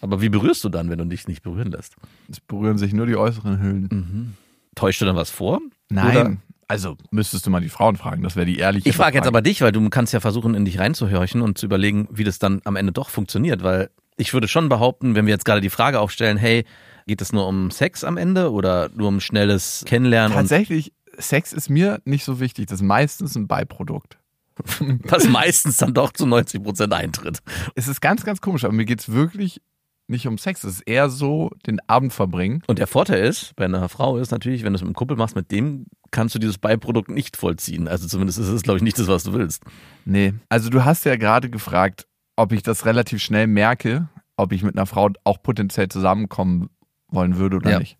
[0.00, 1.96] Aber wie berührst du dann, wenn du dich nicht berühren lässt?
[2.30, 3.88] Es berühren sich nur die äußeren Hüllen.
[3.90, 4.32] Mhm.
[4.76, 5.60] Täuscht du dann was vor?
[5.90, 6.16] Nein.
[6.16, 6.36] Oder-
[6.68, 8.22] Also müsstest du mal die Frauen fragen.
[8.22, 10.64] Das wäre die ehrliche Ich frage jetzt aber dich, weil du kannst ja versuchen, in
[10.64, 13.62] dich reinzuhorchen und zu überlegen, wie das dann am Ende doch funktioniert.
[13.62, 16.64] Weil ich würde schon behaupten, wenn wir jetzt gerade die Frage aufstellen, hey,
[17.06, 21.68] geht es nur um Sex am Ende oder nur um schnelles Kennenlernen Tatsächlich, Sex ist
[21.68, 22.66] mir nicht so wichtig.
[22.66, 24.18] Das ist meistens ein Beiprodukt.
[25.04, 27.38] was meistens dann doch zu 90 Prozent eintritt?
[27.74, 29.60] Es ist ganz, ganz komisch, aber mir geht's wirklich
[30.08, 30.62] nicht um Sex.
[30.64, 32.62] Es ist eher so den Abend verbringen.
[32.66, 35.16] Und der Vorteil ist, bei einer Frau ist natürlich, wenn du es mit einem Kumpel
[35.16, 37.88] machst, mit dem kannst du dieses Beiprodukt nicht vollziehen.
[37.88, 39.62] Also zumindest ist es, glaube ich, nicht das, was du willst.
[40.04, 40.34] Nee.
[40.50, 44.76] Also du hast ja gerade gefragt, ob ich das relativ schnell merke, ob ich mit
[44.76, 46.68] einer Frau auch potenziell zusammenkommen
[47.08, 47.78] wollen würde oder Ja.
[47.78, 47.96] nicht.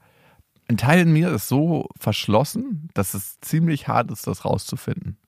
[0.73, 5.19] Ein Teil in mir ist so verschlossen, dass es ziemlich hart ist, das rauszufinden.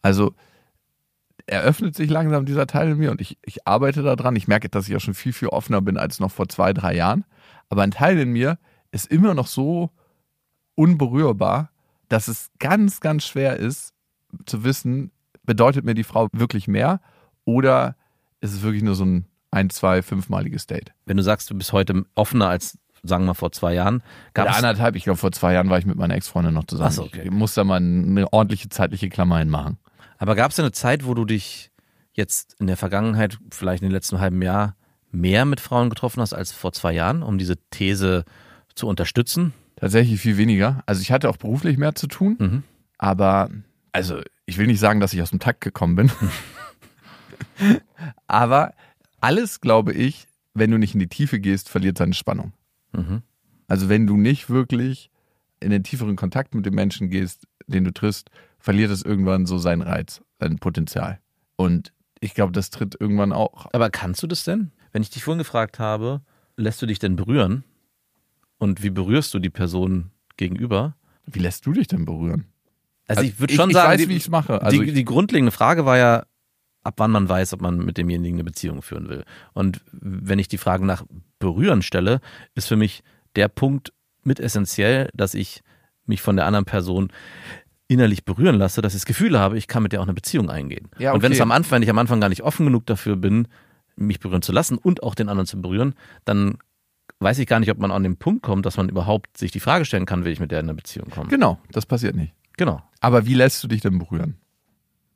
[0.00, 0.32] Also
[1.44, 4.36] eröffnet sich langsam dieser Teil in mir und ich, ich arbeite daran.
[4.36, 6.94] Ich merke, dass ich auch schon viel, viel offener bin als noch vor zwei, drei
[6.94, 7.26] Jahren.
[7.68, 8.56] Aber ein Teil in mir
[8.90, 9.90] ist immer noch so
[10.76, 11.72] unberührbar,
[12.08, 13.92] dass es ganz, ganz schwer ist
[14.46, 15.10] zu wissen,
[15.44, 17.02] bedeutet mir die Frau wirklich mehr
[17.44, 17.96] oder
[18.40, 20.92] ist es wirklich nur so ein ein, zwei, fünfmaliges Date?
[21.06, 24.02] Wenn du sagst, du bist heute offener als, sagen wir, vor zwei Jahren,
[24.34, 26.88] gab Oder anderthalb, ich glaube, vor zwei Jahren war ich mit meiner Ex-Freundin noch zusammen.
[26.88, 27.22] Ach so, okay.
[27.24, 29.78] Ich muss da mal eine ordentliche zeitliche Klammer hinmachen.
[30.18, 31.70] Aber gab es eine Zeit, wo du dich
[32.12, 34.76] jetzt in der Vergangenheit, vielleicht in den letzten halben Jahr,
[35.10, 38.24] mehr mit Frauen getroffen hast als vor zwei Jahren, um diese These
[38.74, 39.52] zu unterstützen?
[39.76, 40.82] Tatsächlich viel weniger.
[40.86, 42.62] Also ich hatte auch beruflich mehr zu tun, Mhm.
[42.98, 43.48] aber
[43.92, 46.10] also ich will nicht sagen, dass ich aus dem Takt gekommen bin.
[48.26, 48.74] aber
[49.20, 52.52] alles, glaube ich, wenn du nicht in die Tiefe gehst, verliert seine Spannung.
[52.92, 53.22] Mhm.
[53.68, 55.10] Also wenn du nicht wirklich
[55.60, 59.58] in den tieferen Kontakt mit dem Menschen gehst, den du triffst, verliert es irgendwann so
[59.58, 61.20] seinen Reiz, sein Potenzial.
[61.56, 63.66] Und ich glaube, das tritt irgendwann auch.
[63.72, 64.72] Aber kannst du das denn?
[64.92, 66.20] Wenn ich dich vorhin gefragt habe,
[66.56, 67.64] lässt du dich denn berühren?
[68.58, 70.96] Und wie berührst du die Person gegenüber?
[71.26, 72.46] Wie lässt du dich denn berühren?
[73.06, 74.60] Also, Also ich würde ich- schon ich sagen, weiß, die, wie ich's mache.
[74.62, 76.24] Also die, ich- die grundlegende Frage war ja,
[76.82, 79.24] ab wann man weiß, ob man mit demjenigen eine Beziehung führen will.
[79.52, 81.04] Und wenn ich die Frage nach
[81.38, 82.20] Berühren stelle,
[82.54, 83.02] ist für mich
[83.36, 85.62] der Punkt mit essentiell, dass ich
[86.06, 87.12] mich von der anderen Person
[87.88, 90.48] innerlich berühren lasse, dass ich das Gefühl habe, ich kann mit der auch eine Beziehung
[90.48, 90.88] eingehen.
[90.98, 91.38] Ja, Und wenn okay.
[91.38, 93.48] es am Anfang, wenn ich am Anfang gar nicht offen genug dafür bin,
[93.96, 96.58] mich berühren zu lassen und auch den anderen zu berühren, dann
[97.18, 99.60] weiß ich gar nicht, ob man an den Punkt kommt, dass man überhaupt sich die
[99.60, 101.28] Frage stellen kann, will ich mit der in eine Beziehung kommen.
[101.28, 102.32] Genau, das passiert nicht.
[102.56, 102.82] Genau.
[103.00, 104.36] Aber wie lässt du dich denn berühren?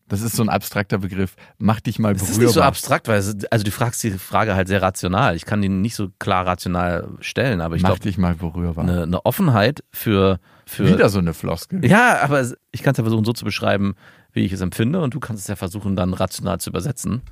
[0.09, 1.35] Das ist so ein abstrakter Begriff.
[1.59, 2.35] Mach dich mal Das berührbar.
[2.43, 5.35] ist nicht so abstrakt, weil es, also du fragst die Frage halt sehr rational.
[5.35, 8.85] Ich kann die nicht so klar rational stellen, aber ich Mach glaube, dich mal berührbar.
[8.85, 11.85] eine, eine Offenheit für, für Wieder so eine Floskel.
[11.87, 13.95] ja, aber ich kann es ja versuchen so zu beschreiben,
[14.33, 17.23] wie ich es empfinde und du kannst es ja versuchen dann rational zu übersetzen.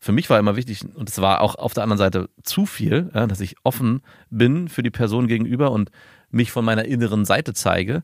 [0.00, 3.10] Für mich war immer wichtig und es war auch auf der anderen Seite zu viel,
[3.14, 5.90] ja, dass ich offen bin für die Person gegenüber und
[6.30, 8.02] mich von meiner inneren Seite zeige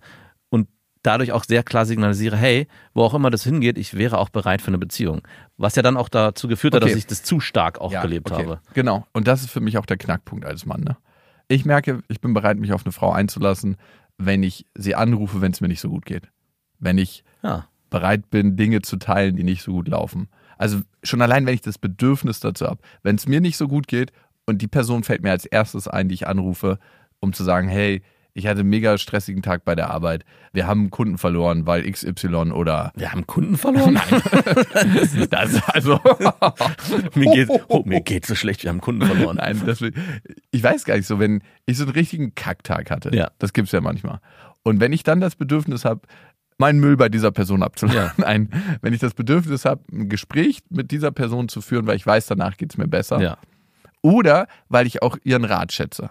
[1.03, 4.61] dadurch auch sehr klar signalisiere, hey, wo auch immer das hingeht, ich wäre auch bereit
[4.63, 5.23] für eine Beziehung.
[5.57, 6.91] Was ja dann auch dazu geführt hat, Okay.
[6.93, 8.43] dass ich das zu stark auch Ja, gelebt okay.
[8.43, 8.61] habe.
[8.75, 9.07] Genau.
[9.13, 10.81] Und das ist für mich auch der Knackpunkt als Mann.
[10.83, 10.97] Ne?
[11.49, 13.77] Ich merke, ich bin bereit, mich auf eine Frau einzulassen,
[14.19, 16.29] wenn ich sie anrufe, wenn es mir nicht so gut geht.
[16.79, 17.67] Wenn ich Ja.
[17.91, 20.29] bereit bin, Dinge zu teilen, die nicht so gut laufen.
[20.59, 22.81] Also schon allein, wenn ich das Bedürfnis dazu habe.
[23.03, 24.11] Wenn es mir nicht so gut geht
[24.47, 26.79] und die Person fällt mir als erstes ein, die ich anrufe,
[27.21, 28.03] um zu sagen, hey,
[28.39, 30.25] ich hatte einen mega stressigen Tag bei der Arbeit.
[30.53, 33.95] Wir haben Kunden verloren, weil XY oder Wir haben Kunden verloren.
[35.31, 36.01] das also
[37.15, 39.39] mir, geht, oh, mir geht so schlecht, wir haben Kunden verloren.
[39.39, 43.15] Nein, das ich weiß gar nicht so, wenn ich so einen richtigen Kacktag hatte.
[43.15, 43.31] Ja.
[43.39, 44.21] Das gibt's ja manchmal.
[44.63, 46.03] Und wenn ich dann das Bedürfnis habe,
[46.59, 48.13] meinen Müll bei dieser Person abzuladen.
[48.19, 48.51] Nein,
[48.83, 52.27] wenn ich das Bedürfnis habe, ein Gespräch mit dieser Person zu führen, weil ich weiß,
[52.27, 53.21] danach geht's mir besser.
[53.21, 53.39] Ja.
[54.01, 56.11] Oder weil ich auch ihren Rat schätze.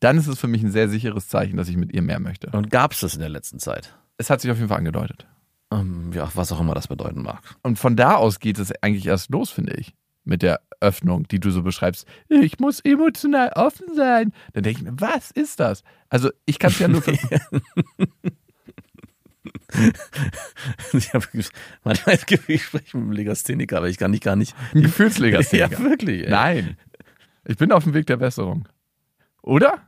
[0.00, 2.48] Dann ist es für mich ein sehr sicheres Zeichen, dass ich mit ihr mehr möchte.
[2.50, 3.94] Und gab es das in der letzten Zeit?
[4.18, 5.26] Es hat sich auf jeden Fall angedeutet.
[5.70, 7.42] Ähm, ja, was auch immer das bedeuten mag.
[7.62, 9.94] Und von da aus geht es eigentlich erst los, finde ich.
[10.24, 12.06] Mit der Öffnung, die du so beschreibst.
[12.28, 14.32] Ich muss emotional offen sein.
[14.52, 15.82] Dann denke ich mir, was ist das?
[16.08, 17.02] Also, ich kann es ja nur.
[20.92, 21.26] Ich habe
[21.84, 24.54] manchmal das Gefühl, ich spreche mit einem Legastheniker, aber ich kann nicht gar nicht.
[24.74, 25.70] Ein Gefühlslegastheniker.
[25.78, 26.24] Ja, wirklich.
[26.24, 26.30] Ey.
[26.30, 26.76] Nein.
[27.44, 28.66] Ich bin auf dem Weg der Besserung.
[29.46, 29.80] Oder?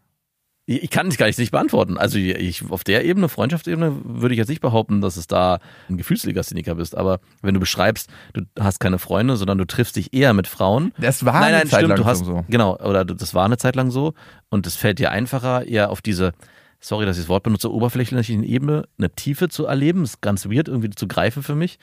[0.70, 1.96] Ich kann es gar nicht, beantworten.
[1.96, 5.96] Also ich, auf der Ebene, Freundschaftsebene, würde ich jetzt nicht behaupten, dass es da ein
[5.96, 6.94] Gefühlslegastheniker bist.
[6.94, 10.92] Aber wenn du beschreibst, du hast keine Freunde, sondern du triffst dich eher mit Frauen.
[10.98, 12.44] Das war nein, eine nein, Zeit stimmt, lang du hast, so.
[12.48, 14.12] Genau, oder das war eine Zeit lang so.
[14.50, 16.34] Und es fällt dir einfacher, eher auf diese,
[16.80, 20.04] sorry, dass ich das Wort benutze, oberflächlichen Ebene eine Tiefe zu erleben.
[20.04, 21.78] ist ganz weird, irgendwie zu greifen für mich.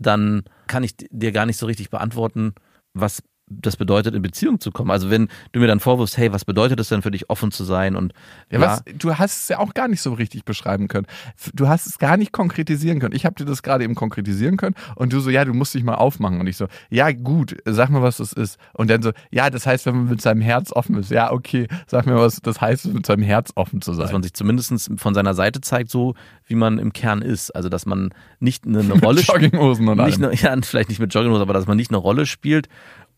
[0.00, 2.54] Dann kann ich dir gar nicht so richtig beantworten,
[2.94, 4.90] was das bedeutet, in Beziehung zu kommen.
[4.90, 7.64] Also wenn du mir dann vorwirfst, hey, was bedeutet es denn für dich, offen zu
[7.64, 8.12] sein und
[8.50, 11.06] Ja, was, du hast es ja auch gar nicht so richtig beschreiben können.
[11.54, 13.14] Du hast es gar nicht konkretisieren können.
[13.14, 15.82] Ich habe dir das gerade eben konkretisieren können und du so, ja, du musst dich
[15.84, 16.40] mal aufmachen.
[16.40, 18.58] Und ich so, ja, gut, sag mir, was das ist.
[18.74, 21.10] Und dann so, ja, das heißt, wenn man mit seinem Herz offen ist.
[21.10, 24.12] Ja, okay, sag mir, was das heißt, mit seinem Herz offen zu dass sein.
[24.12, 26.14] man sich zumindest von seiner Seite zeigt, so
[26.46, 27.50] wie man im Kern ist.
[27.54, 29.42] Also dass man nicht eine, eine Rolle spielt.
[29.42, 32.26] Jogginghosen und Nicht eine, ja, vielleicht nicht mit Jogginghose, aber dass man nicht eine Rolle
[32.26, 32.68] spielt.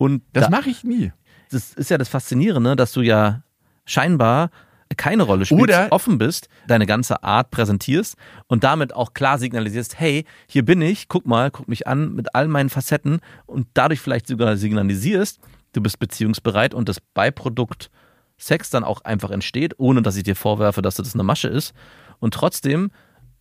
[0.01, 1.13] Und Das da, mache ich nie.
[1.51, 3.43] das ist ja das Faszinierende, dass du ja
[3.85, 4.51] scheinbar
[4.97, 8.17] keine Rolle spielst, Oder- offen bist, deine ganze Art präsentierst
[8.49, 12.35] und damit auch klar signalisierst, hey, hier bin ich, guck mal, guck mich an mit
[12.35, 15.39] all meinen Facetten und dadurch vielleicht sogar signalisierst,
[15.75, 17.91] du bist beziehungsbereit und das Beiprodukt
[18.39, 21.75] Sex dann auch einfach entsteht, ohne dass ich dir vorwerfe, dass das eine Masche ist
[22.21, 22.91] und trotzdem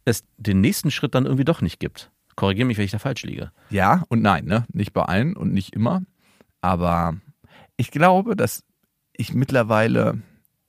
[0.04, 2.12] es den nächsten Schritt dann irgendwie doch nicht gibt.
[2.36, 3.52] Korrigiere mich, wenn ich da falsch liege.
[3.69, 4.65] Ja und nein, ne?
[4.74, 6.02] Nicht bei allen und nicht immer.
[6.62, 7.15] Aber
[7.78, 8.63] ich glaube, dass
[9.13, 10.22] ich mittlerweile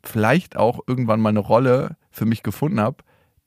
[0.02, 2.98] vielleicht auch irgendwann mal eine Rolle für mich gefunden habe,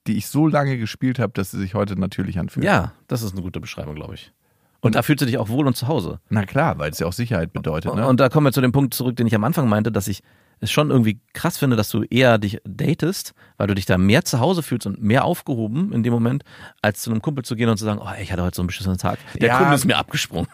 [0.07, 2.65] die ich so lange gespielt habe, dass sie sich heute natürlich anfühlt.
[2.65, 4.33] Ja, das ist eine gute Beschreibung, glaube ich.
[4.81, 6.19] Und da fühlst du dich auch wohl und zu Hause.
[6.29, 7.95] Na klar, weil es ja auch Sicherheit bedeutet.
[7.95, 8.05] Ne?
[8.05, 10.23] Und da kommen wir zu dem Punkt zurück, den ich am Anfang meinte, dass ich
[10.59, 14.23] es schon irgendwie krass finde, dass du eher dich datest, weil du dich da mehr
[14.23, 16.43] zu Hause fühlst und mehr aufgehoben in dem Moment,
[16.81, 18.67] als zu einem Kumpel zu gehen und zu sagen, oh, ich hatte heute so einen
[18.67, 19.19] beschissenen Tag.
[19.39, 19.57] Der Ja.
[19.57, 20.47] Kunde ist mir abgesprungen.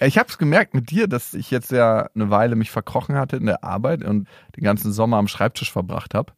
[0.00, 3.36] Ich habe es gemerkt mit dir, dass ich jetzt ja eine Weile mich verkrochen hatte
[3.36, 6.32] in der Arbeit und den ganzen Sommer am Schreibtisch verbracht habe.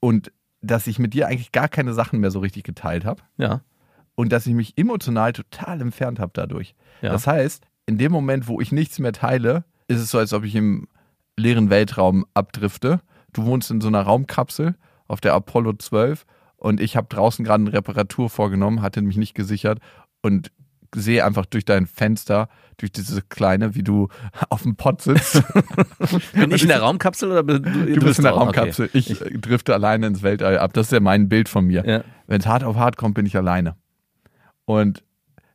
[0.00, 3.22] Und dass ich mit dir eigentlich gar keine Sachen mehr so richtig geteilt habe.
[3.38, 3.60] ja.
[4.16, 6.74] Und dass ich mich emotional total entfernt habe dadurch.
[7.00, 7.10] Ja.
[7.10, 10.44] Das heißt, in dem Moment, wo ich nichts mehr teile, ist es so, als ob
[10.44, 10.88] ich im
[11.36, 13.00] leeren Weltraum abdrifte.
[13.32, 14.74] Du wohnst in so einer Raumkapsel
[15.08, 19.34] auf der Apollo 12 und ich habe draußen gerade eine Reparatur vorgenommen, hatte mich nicht
[19.34, 19.78] gesichert
[20.22, 20.50] und
[20.94, 24.08] sehe einfach durch dein Fenster, durch dieses kleine, wie du
[24.50, 25.42] auf dem Pott sitzt.
[26.34, 28.32] Bin ich in der Raumkapsel oder bist du, Du bist in der?
[28.32, 28.90] Raumkapsel.
[28.92, 30.72] Ich, drifte alleine ins Weltall ab.
[30.72, 31.80] Das ist ja mein Bild von mir.
[31.80, 31.90] Okay.
[31.90, 32.04] Ja.
[32.26, 33.76] Wenn es hart auf hart kommt, bin ich alleine.
[34.64, 35.04] Und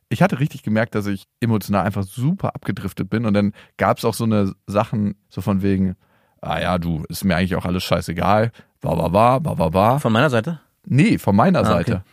[0.08, 3.26] ich hatte richtig gemerkt, dass ich emotional einfach super abgedriftet bin.
[3.26, 5.96] Und dann gab es auch so eine Sachen, so von wegen,
[6.40, 8.52] ah ja, du, ist mir eigentlich auch alles scheißegal.
[8.80, 9.98] Ba, ba, ba, ba, ba, ba.
[9.98, 10.60] Von meiner Seite?
[10.86, 11.72] Nee, von meiner Ah, okay.
[11.72, 12.04] Seite.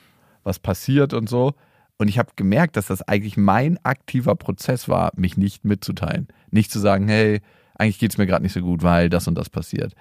[0.44, 1.54] Was passiert und so.
[1.98, 6.28] Und ich habe gemerkt, dass das eigentlich mein aktiver Prozess war, mich nicht mitzuteilen.
[6.50, 7.42] Nicht zu sagen, hey,
[7.76, 9.94] eigentlich geht's mir gerade nicht so gut, weil das und das passiert.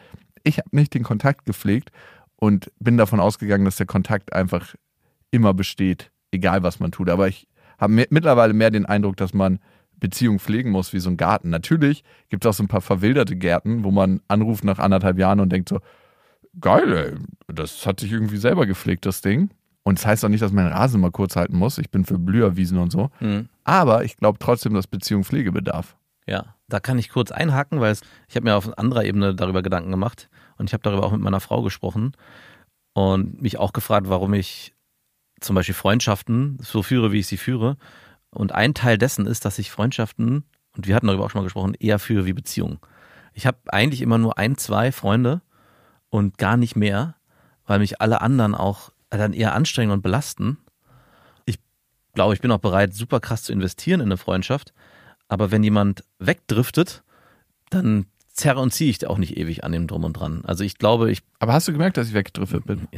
[0.42, 1.90] Ich habe nicht den Kontakt gepflegt
[2.36, 4.74] und bin davon ausgegangen, dass der Kontakt einfach
[5.30, 7.10] immer besteht, egal was man tut.
[7.10, 7.46] Aber ich
[7.82, 9.58] habe mi- mittlerweile mehr den Eindruck, dass man
[9.96, 11.50] Beziehung pflegen muss wie so ein Garten.
[11.50, 15.38] Natürlich gibt es auch so ein paar verwilderte Gärten, wo man anruft nach anderthalb Jahren
[15.40, 15.78] und denkt so,
[16.60, 16.92] geil,
[17.48, 19.50] ey, das hat sich irgendwie selber gepflegt, das Ding.
[19.84, 21.78] Und das heißt auch nicht, dass man den Rasen mal kurz halten muss.
[21.78, 23.10] Ich bin für Blüherwiesen und so.
[23.18, 23.48] Hm.
[23.64, 25.96] Aber ich glaube trotzdem, dass Beziehung Pflege bedarf.
[26.26, 27.96] Ja, da kann ich kurz einhaken, weil
[28.28, 31.20] ich habe mir auf anderer Ebene darüber Gedanken gemacht und ich habe darüber auch mit
[31.20, 32.12] meiner Frau gesprochen
[32.92, 34.72] und mich auch gefragt, warum ich
[35.42, 37.76] zum Beispiel Freundschaften so führe, wie ich sie führe.
[38.30, 40.44] Und ein Teil dessen ist, dass ich Freundschaften,
[40.76, 42.78] und wir hatten darüber auch schon mal gesprochen, eher führe wie Beziehungen.
[43.34, 45.42] Ich habe eigentlich immer nur ein, zwei Freunde
[46.10, 47.16] und gar nicht mehr,
[47.66, 50.58] weil mich alle anderen auch dann eher anstrengen und belasten.
[51.44, 51.58] Ich
[52.14, 54.72] glaube, ich bin auch bereit, super krass zu investieren in eine Freundschaft.
[55.28, 57.02] Aber wenn jemand wegdriftet,
[57.70, 60.44] dann zerre und ziehe ich auch nicht ewig an dem Drum und Dran.
[60.44, 61.22] Also ich glaube, ich.
[61.38, 62.88] Aber hast du gemerkt, dass ich weggedriftet bin?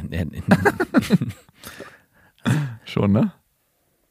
[2.84, 3.32] Schon, ne?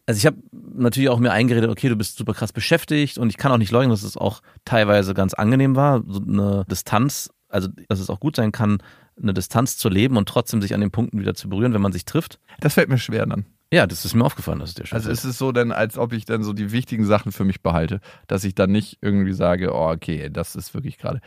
[0.05, 3.37] Also ich habe natürlich auch mir eingeredet, okay, du bist super krass beschäftigt und ich
[3.37, 7.69] kann auch nicht leugnen, dass es auch teilweise ganz angenehm war, so eine Distanz, also
[7.87, 8.79] dass es auch gut sein kann,
[9.21, 11.93] eine Distanz zu leben und trotzdem sich an den Punkten wieder zu berühren, wenn man
[11.93, 12.39] sich trifft.
[12.59, 13.45] Das fällt mir schwer dann.
[13.71, 15.97] Ja, das ist mir aufgefallen, dass es dir schon Also ist es so denn, als
[15.97, 19.33] ob ich dann so die wichtigen Sachen für mich behalte, dass ich dann nicht irgendwie
[19.33, 21.21] sage, oh, okay, das ist wirklich gerade.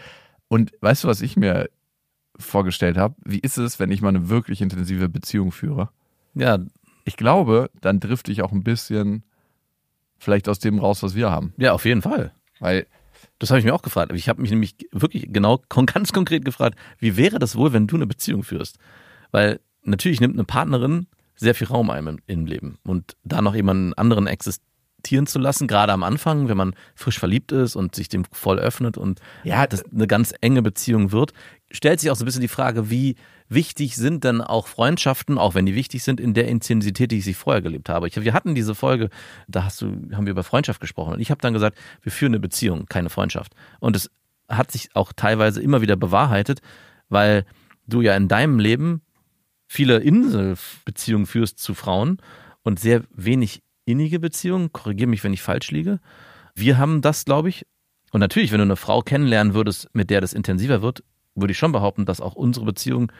[0.49, 1.69] Und weißt du, was ich mir
[2.39, 5.89] vorgestellt habe, wie ist es, wenn ich mal eine wirklich intensive Beziehung führe?
[6.35, 6.59] Ja,
[7.07, 9.23] Ich glaube, dann drifte ich auch ein bisschen
[10.19, 11.55] vielleicht aus dem raus, was wir haben.
[11.57, 12.33] ja, auf jeden Fall.
[12.59, 12.87] Weil,
[13.39, 14.13] Das habe ich mir auch gefragt.
[14.15, 17.97] Ich habe mich nämlich wirklich genau, ganz konkret gefragt, wie wäre das wohl, wenn du
[17.97, 18.79] eine Beziehung führst?
[19.31, 22.79] Weil natürlich nimmt eine Partnerin sehr viel Raum ein im, im Leben.
[22.83, 27.53] Und da noch jemanden anderen existieren zu lassen, gerade am Anfang, wenn man frisch verliebt
[27.53, 31.33] ist und sich dem voll öffnet und Ja, das eine ganz enge Beziehung wird,
[31.71, 33.17] stellt sich auch so ein bisschen die Frage, wie
[33.49, 37.25] wichtig sind denn auch Freundschaften, auch wenn die wichtig sind, in der Intensität, die ich
[37.25, 38.09] sie vorher gelebt habe.
[38.09, 39.11] Ich, wir hatten diese Folge,
[39.49, 42.33] da hast du, haben wir über Freundschaft gesprochen und ich habe dann gesagt, wir führen
[42.33, 43.53] eine Beziehung, keine Freundschaft.
[43.81, 44.11] Und es
[44.49, 46.61] hat sich auch teilweise immer wieder bewahrheitet,
[47.09, 47.45] weil
[47.87, 49.03] du ja in deinem Leben
[49.67, 52.19] viele Inselbeziehungen führst zu Frauen
[52.63, 54.73] und sehr wenig innige Beziehungen.
[54.73, 56.01] Korrigiere mich, wenn ich falsch liege.
[56.55, 57.67] Wir haben das, glaube ich.
[58.13, 61.03] Und natürlich, wenn du eine Frau kennenlernen würdest, mit der das intensiver wird,
[61.37, 63.13] würde ich schon behaupten, dass auch unsere Beziehung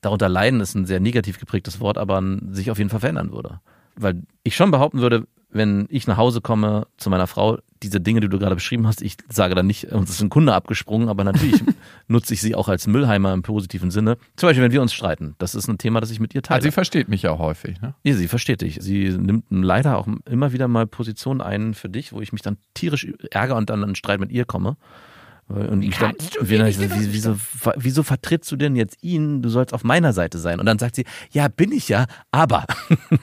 [0.00, 3.60] darunter leiden, ist ein sehr negativ geprägtes Wort, aber sich auf jeden Fall verändern würde.
[3.96, 8.20] Weil ich schon behaupten würde, wenn ich nach Hause komme zu meiner Frau, diese Dinge,
[8.20, 11.24] die du gerade beschrieben hast, ich sage dann nicht, uns ist ein Kunde abgesprungen, aber
[11.24, 11.62] natürlich
[12.08, 14.16] nutze ich sie auch als Müllheimer im positiven Sinne.
[14.36, 15.34] Zum Beispiel, wenn wir uns streiten.
[15.38, 16.56] Das ist ein Thema, das ich mit ihr teile.
[16.56, 17.80] also sie versteht mich ja auch häufig.
[17.80, 17.94] Ne?
[18.04, 18.78] Ja, sie versteht dich.
[18.80, 22.58] Sie nimmt leider auch immer wieder mal Positionen ein für dich, wo ich mich dann
[22.74, 24.76] tierisch ärgere und dann in einen Streit mit ihr komme.
[25.50, 27.36] Und ich dann, wie, wie, wieso,
[27.76, 29.42] wieso vertrittst du denn jetzt ihn?
[29.42, 30.60] Du sollst auf meiner Seite sein.
[30.60, 32.66] Und dann sagt sie, ja, bin ich ja, aber.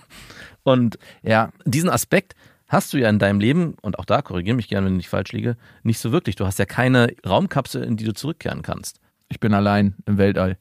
[0.64, 2.36] und Ja, diesen Aspekt
[2.68, 5.32] hast du ja in deinem Leben, und auch da korrigiere mich gerne, wenn ich falsch
[5.32, 6.36] liege, nicht so wirklich.
[6.36, 9.00] Du hast ja keine Raumkapsel, in die du zurückkehren kannst.
[9.30, 10.58] ich bin allein im Weltall.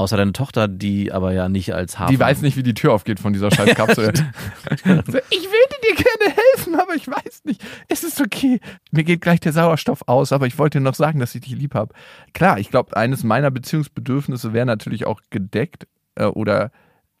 [0.00, 2.10] Außer deine Tochter, die aber ja nicht als Hafen.
[2.10, 4.06] Die weiß nicht, wie die Tür aufgeht von dieser scheiß Kapsel.
[4.72, 7.62] ich würde dir gerne helfen, aber ich weiß nicht.
[7.86, 8.60] Es ist okay.
[8.92, 11.52] Mir geht gleich der Sauerstoff aus, aber ich wollte dir noch sagen, dass ich dich
[11.52, 11.92] lieb habe.
[12.32, 16.70] Klar, ich glaube, eines meiner Beziehungsbedürfnisse wäre natürlich auch gedeckt äh, oder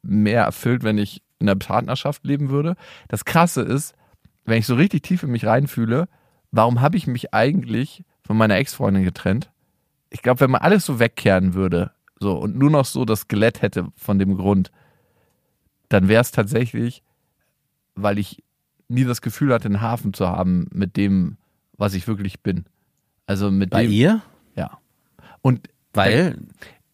[0.00, 2.76] mehr erfüllt, wenn ich in einer Partnerschaft leben würde.
[3.08, 3.94] Das Krasse ist,
[4.46, 6.08] wenn ich so richtig tief in mich reinfühle,
[6.50, 9.50] warum habe ich mich eigentlich von meiner Ex-Freundin getrennt?
[10.08, 13.62] Ich glaube, wenn man alles so wegkehren würde, so und nur noch so das Skelett
[13.62, 14.70] hätte von dem Grund,
[15.88, 17.02] dann wäre es tatsächlich,
[17.94, 18.44] weil ich
[18.88, 21.36] nie das Gefühl hatte, einen Hafen zu haben mit dem,
[21.76, 22.64] was ich wirklich bin.
[23.26, 23.92] Also mit Bei dem.
[23.92, 24.22] ihr?
[24.54, 24.78] Ja.
[25.42, 26.38] Und Weil,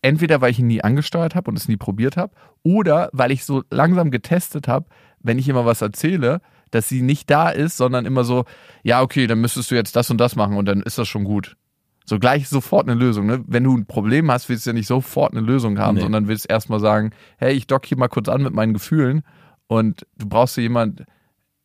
[0.03, 3.45] entweder weil ich ihn nie angesteuert habe und es nie probiert habe, oder weil ich
[3.45, 4.87] so langsam getestet habe,
[5.19, 8.45] wenn ich immer was erzähle, dass sie nicht da ist, sondern immer so,
[8.83, 11.25] ja, okay, dann müsstest du jetzt das und das machen und dann ist das schon
[11.25, 11.57] gut.
[12.09, 13.27] So gleich sofort eine Lösung.
[13.27, 13.43] Ne?
[13.47, 16.03] Wenn du ein Problem hast, willst du ja nicht sofort eine Lösung haben, Nee.
[16.03, 19.23] sondern willst erstmal sagen, hey, ich dock hier mal kurz an mit meinen Gefühlen
[19.67, 21.05] und du brauchst ja jemand,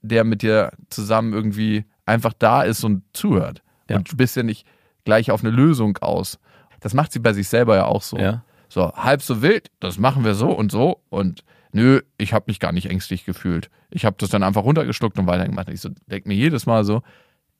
[0.01, 3.61] der mit dir zusammen irgendwie einfach da ist und zuhört.
[3.89, 3.97] Ja.
[3.97, 4.65] Und du bist ja nicht
[5.05, 6.39] gleich auf eine Lösung aus.
[6.79, 8.17] Das macht sie bei sich selber ja auch so.
[8.17, 8.43] ja.
[8.67, 11.01] So, halb so wild, das machen wir so und so.
[11.09, 13.69] Und nö, ich habe mich gar nicht ängstlich gefühlt.
[13.89, 15.67] Ich habe das dann einfach runtergeschluckt und weitergemacht.
[15.69, 17.01] Ich so, denk mir jedes Mal so,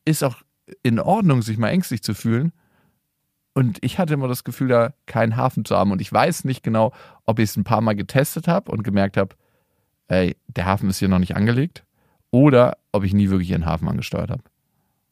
[0.05, 0.37] ist auch
[0.83, 2.53] in Ordnung, sich mal ängstlich zu fühlen.
[3.53, 5.91] Und ich hatte immer das Gefühl, da keinen Hafen zu haben.
[5.91, 6.93] Und ich weiß nicht genau,
[7.25, 9.35] ob ich es ein paar Mal getestet habe und gemerkt habe,
[10.07, 11.83] ey, der Hafen ist hier noch nicht angelegt.
[12.31, 14.43] Oder ob ich nie wirklich einen Hafen angesteuert habe.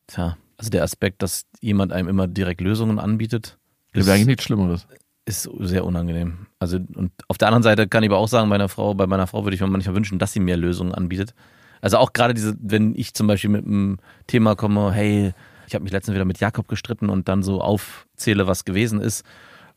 [0.07, 3.57] Tja, also der Aspekt, dass jemand einem immer direkt Lösungen anbietet,
[3.91, 4.87] Gibt ist, eigentlich nichts Schlimmeres.
[5.25, 6.47] ist sehr unangenehm.
[6.59, 9.27] Also und auf der anderen Seite kann ich aber auch sagen, meiner Frau, bei meiner
[9.27, 11.33] Frau würde ich mir manchmal wünschen, dass sie mehr Lösungen anbietet.
[11.81, 15.33] Also auch gerade diese, wenn ich zum Beispiel mit einem Thema komme, hey,
[15.69, 19.23] ich habe mich letztens wieder mit Jakob gestritten und dann so aufzähle, was gewesen ist.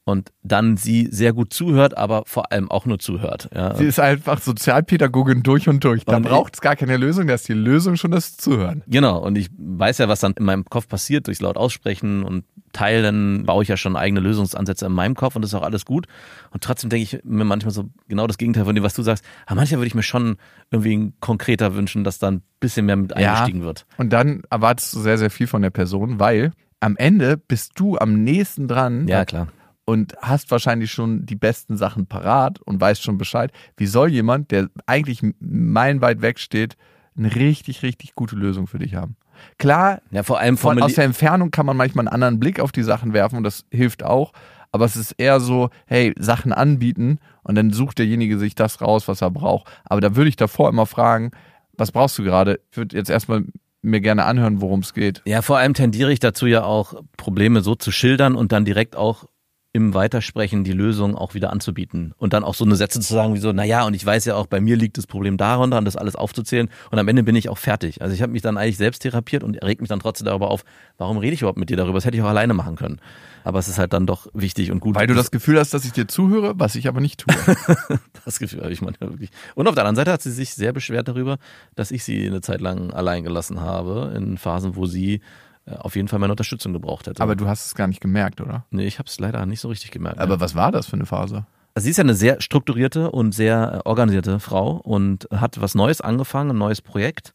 [0.04, 3.48] Und dann sie sehr gut zuhört, aber vor allem auch nur zuhört.
[3.54, 3.76] Ja.
[3.76, 6.04] Sie ist einfach Sozialpädagogin durch und durch.
[6.04, 8.82] Da braucht es gar keine Lösung, da ist die Lösung schon das Zuhören.
[8.88, 12.44] Genau, und ich weiß ja, was dann in meinem Kopf passiert durchs laut aussprechen und
[12.72, 15.84] teilen, baue ich ja schon eigene Lösungsansätze in meinem Kopf und das ist auch alles
[15.84, 16.06] gut.
[16.50, 19.24] Und trotzdem denke ich mir manchmal so genau das Gegenteil von dem, was du sagst.
[19.46, 20.36] Aber manchmal würde ich mir schon
[20.70, 23.16] irgendwie konkreter wünschen, dass da ein bisschen mehr mit Ja.
[23.32, 23.86] eingestiegen wird.
[23.98, 27.96] Und dann erwartest du sehr, sehr viel von der Person, weil am Ende bist du
[27.98, 29.48] am nächsten dran Ja, klar.
[29.84, 33.52] und hast wahrscheinlich schon die besten Sachen parat und weißt schon Bescheid.
[33.76, 36.76] Wie soll jemand, der eigentlich meilenweit weg steht,
[37.16, 39.16] eine richtig, richtig gute Lösung für dich haben?
[39.58, 42.72] Klar, Ja, vor allem von, aus der Entfernung kann man manchmal einen anderen Blick auf
[42.72, 44.32] die Sachen werfen und das hilft auch.
[44.72, 49.06] Aber es ist eher so, hey, Sachen anbieten und dann sucht derjenige sich das raus,
[49.06, 49.68] was er braucht.
[49.84, 51.30] Aber da würde ich davor immer fragen,
[51.74, 52.60] was brauchst du gerade?
[52.70, 53.44] Ich würde jetzt erstmal
[53.82, 55.22] mir gerne anhören, worum es geht.
[55.26, 58.96] Ja, vor allem tendiere ich dazu ja auch, Probleme so zu schildern und dann direkt
[58.96, 59.26] auch
[59.74, 63.34] im Weitersprechen die Lösung auch wieder anzubieten und dann auch so eine Sätze zu sagen
[63.34, 65.86] wie so, naja, und ich weiß ja auch, bei mir liegt das Problem darunter und
[65.86, 68.02] das alles aufzuzählen und am Ende bin ich auch fertig.
[68.02, 70.64] Also ich habe mich dann eigentlich selbst therapiert und regt mich dann trotzdem darüber auf,
[70.98, 71.94] warum rede ich überhaupt mit dir darüber?
[71.94, 73.00] Das hätte ich auch alleine machen können.
[73.44, 74.94] Aber es ist halt dann doch wichtig und gut.
[74.94, 77.34] Weil du das Gefühl hast, dass ich dir zuhöre, was ich aber nicht tue.
[78.24, 79.30] das Gefühl habe ich manchmal wirklich.
[79.54, 81.38] Und auf der anderen Seite hat sie sich sehr beschwert darüber,
[81.74, 85.22] dass ich sie eine Zeit lang allein gelassen habe, in Phasen, wo sie
[85.66, 87.22] auf jeden Fall meine Unterstützung gebraucht hätte.
[87.22, 88.64] aber du hast es gar nicht gemerkt, oder?
[88.70, 90.18] nee, ich habe es leider nicht so richtig gemerkt.
[90.18, 91.46] Aber was war das für eine Phase?
[91.74, 95.74] Also sie ist ja eine sehr strukturierte und sehr äh, organisierte Frau und hat was
[95.74, 97.32] Neues angefangen, ein neues Projekt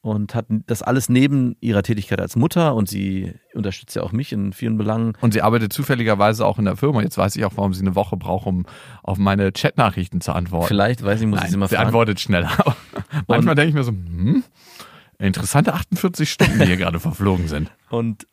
[0.00, 4.32] und hat das alles neben ihrer Tätigkeit als Mutter und sie unterstützt ja auch mich
[4.32, 5.14] in vielen Belangen.
[5.22, 7.00] Und sie arbeitet zufälligerweise auch in der Firma.
[7.02, 8.66] Jetzt weiß ich auch, warum sie eine Woche braucht, um
[9.02, 10.68] auf meine Chatnachrichten zu antworten.
[10.68, 11.86] Vielleicht, weiß ich, muss ich sie Nein, mal sie fragen.
[11.88, 12.50] antwortet schneller.
[13.28, 14.44] Manchmal denke ich mir so, hm,
[15.26, 17.70] interessante 48 Stunden, die hier gerade verflogen sind.
[17.90, 18.26] Und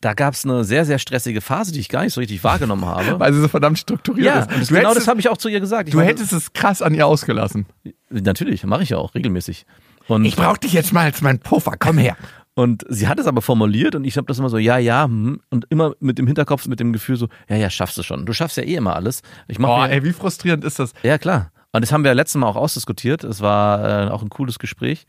[0.00, 2.84] da gab es eine sehr, sehr stressige Phase, die ich gar nicht so richtig wahrgenommen
[2.86, 3.18] habe.
[3.20, 4.50] Weil sie so verdammt strukturiert ja, ist.
[4.50, 5.88] das, genau das habe ich auch zu ihr gesagt.
[5.88, 7.66] Ich du meine, hättest es krass an ihr ausgelassen.
[8.10, 9.66] Natürlich, mache ich ja auch regelmäßig.
[10.06, 12.16] Und, Ich brauche dich jetzt mal als mein Puffer, komm her.
[12.54, 15.40] und sie hat es aber formuliert und ich habe das immer so, ja, ja, hm,
[15.50, 18.24] und immer mit dem Hinterkopf, mit dem Gefühl so, ja, ja, schaffst du schon.
[18.24, 19.22] Du schaffst ja eh immer alles.
[19.48, 20.92] Ich mach Boah, mir, ey, wie frustrierend ist das?
[21.02, 21.52] Ja, klar.
[21.72, 23.24] Und das haben wir ja letztes Mal auch ausdiskutiert.
[23.24, 25.06] Es war äh, auch ein cooles Gespräch,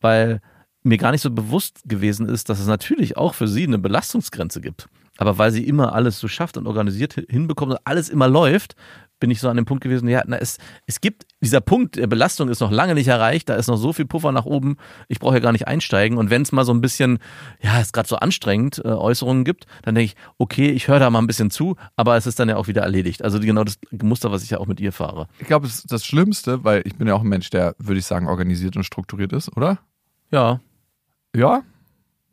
[0.00, 0.40] weil
[0.82, 4.60] mir gar nicht so bewusst gewesen ist, dass es natürlich auch für sie eine Belastungsgrenze
[4.60, 4.88] gibt.
[5.18, 8.74] Aber weil sie immer alles so schafft und organisiert hi- hinbekommt und alles immer läuft,
[9.18, 10.56] bin ich so an dem Punkt gewesen, ja, na, es,
[10.86, 13.92] es gibt, dieser Punkt der Belastung ist noch lange nicht erreicht, da ist noch so
[13.92, 14.78] viel Puffer nach oben,
[15.08, 16.16] ich brauche ja gar nicht einsteigen.
[16.16, 17.18] Und wenn es mal so ein bisschen,
[17.60, 21.10] ja, es gerade so anstrengend äh, Äußerungen gibt, dann denke ich, okay, ich höre da
[21.10, 23.22] mal ein bisschen zu, aber es ist dann ja auch wieder erledigt.
[23.22, 25.28] Also genau das Muster, was ich ja auch mit ihr fahre.
[25.38, 28.06] Ich glaube, ist das Schlimmste, weil ich bin ja auch ein Mensch, der, würde ich
[28.06, 29.80] sagen, organisiert und strukturiert ist, oder?
[30.30, 30.60] Ja,
[31.34, 31.62] Ja?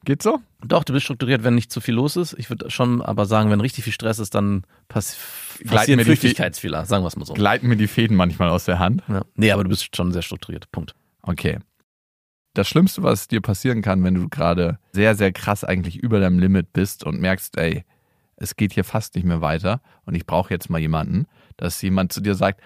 [0.06, 0.40] Geht so?
[0.66, 2.34] Doch, du bist strukturiert, wenn nicht zu viel los ist.
[2.38, 5.18] Ich würde schon aber sagen, wenn richtig viel Stress ist, dann pass
[5.66, 7.34] passieren mir die Flüchtigkeitsfehler, sagen wir es mal so.
[7.34, 9.04] Gleiten mir die Fäden manchmal aus der Hand.
[9.08, 9.24] Ja.
[9.36, 10.72] Nee, aber du bist schon sehr strukturiert.
[10.72, 10.96] Punkt.
[11.22, 11.60] Okay.
[12.54, 16.40] Das Schlimmste, was dir passieren kann, wenn du gerade sehr, sehr krass eigentlich über deinem
[16.40, 17.84] Limit bist und merkst, ey,
[18.38, 21.28] es geht hier fast nicht mehr weiter und ich brauche jetzt mal jemanden,
[21.58, 22.62] dass jemand zu dir sagt,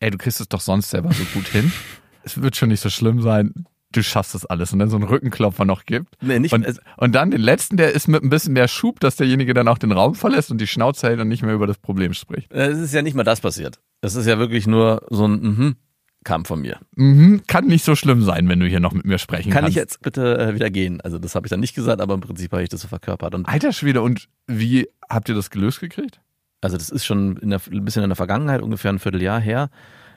[0.00, 1.72] ey, du kriegst es doch sonst selber so gut hin.
[2.26, 3.66] Es wird schon nicht so schlimm sein.
[3.94, 6.16] Du schaffst das alles und dann so einen Rückenklopfer noch gibt.
[6.20, 6.66] Nee, nicht, Und,
[6.96, 9.78] und dann den letzten, der ist mit ein bisschen mehr Schub, dass derjenige dann auch
[9.78, 12.52] den Raum verlässt und die Schnauze hält und nicht mehr über das Problem spricht.
[12.52, 13.80] äh, es ist ja nicht mal das passiert.
[14.00, 15.76] Es ist ja wirklich nur so ein mhm,
[16.24, 16.78] kam von mir.
[16.96, 19.70] Mhm, kann nicht so schlimm sein, wenn du hier noch mit mir sprechen Kann kannst.
[19.70, 21.00] ich jetzt bitte äh, wieder gehen?
[21.00, 23.34] Also das habe ich dann nicht gesagt, aber im Prinzip habe ich das so verkörpert.
[23.34, 26.20] Und Alter Schwede, und wie habt ihr das gelöst gekriegt?
[26.60, 29.68] Also das ist schon der, ein bisschen in der Vergangenheit, ungefähr ein Vierteljahr her.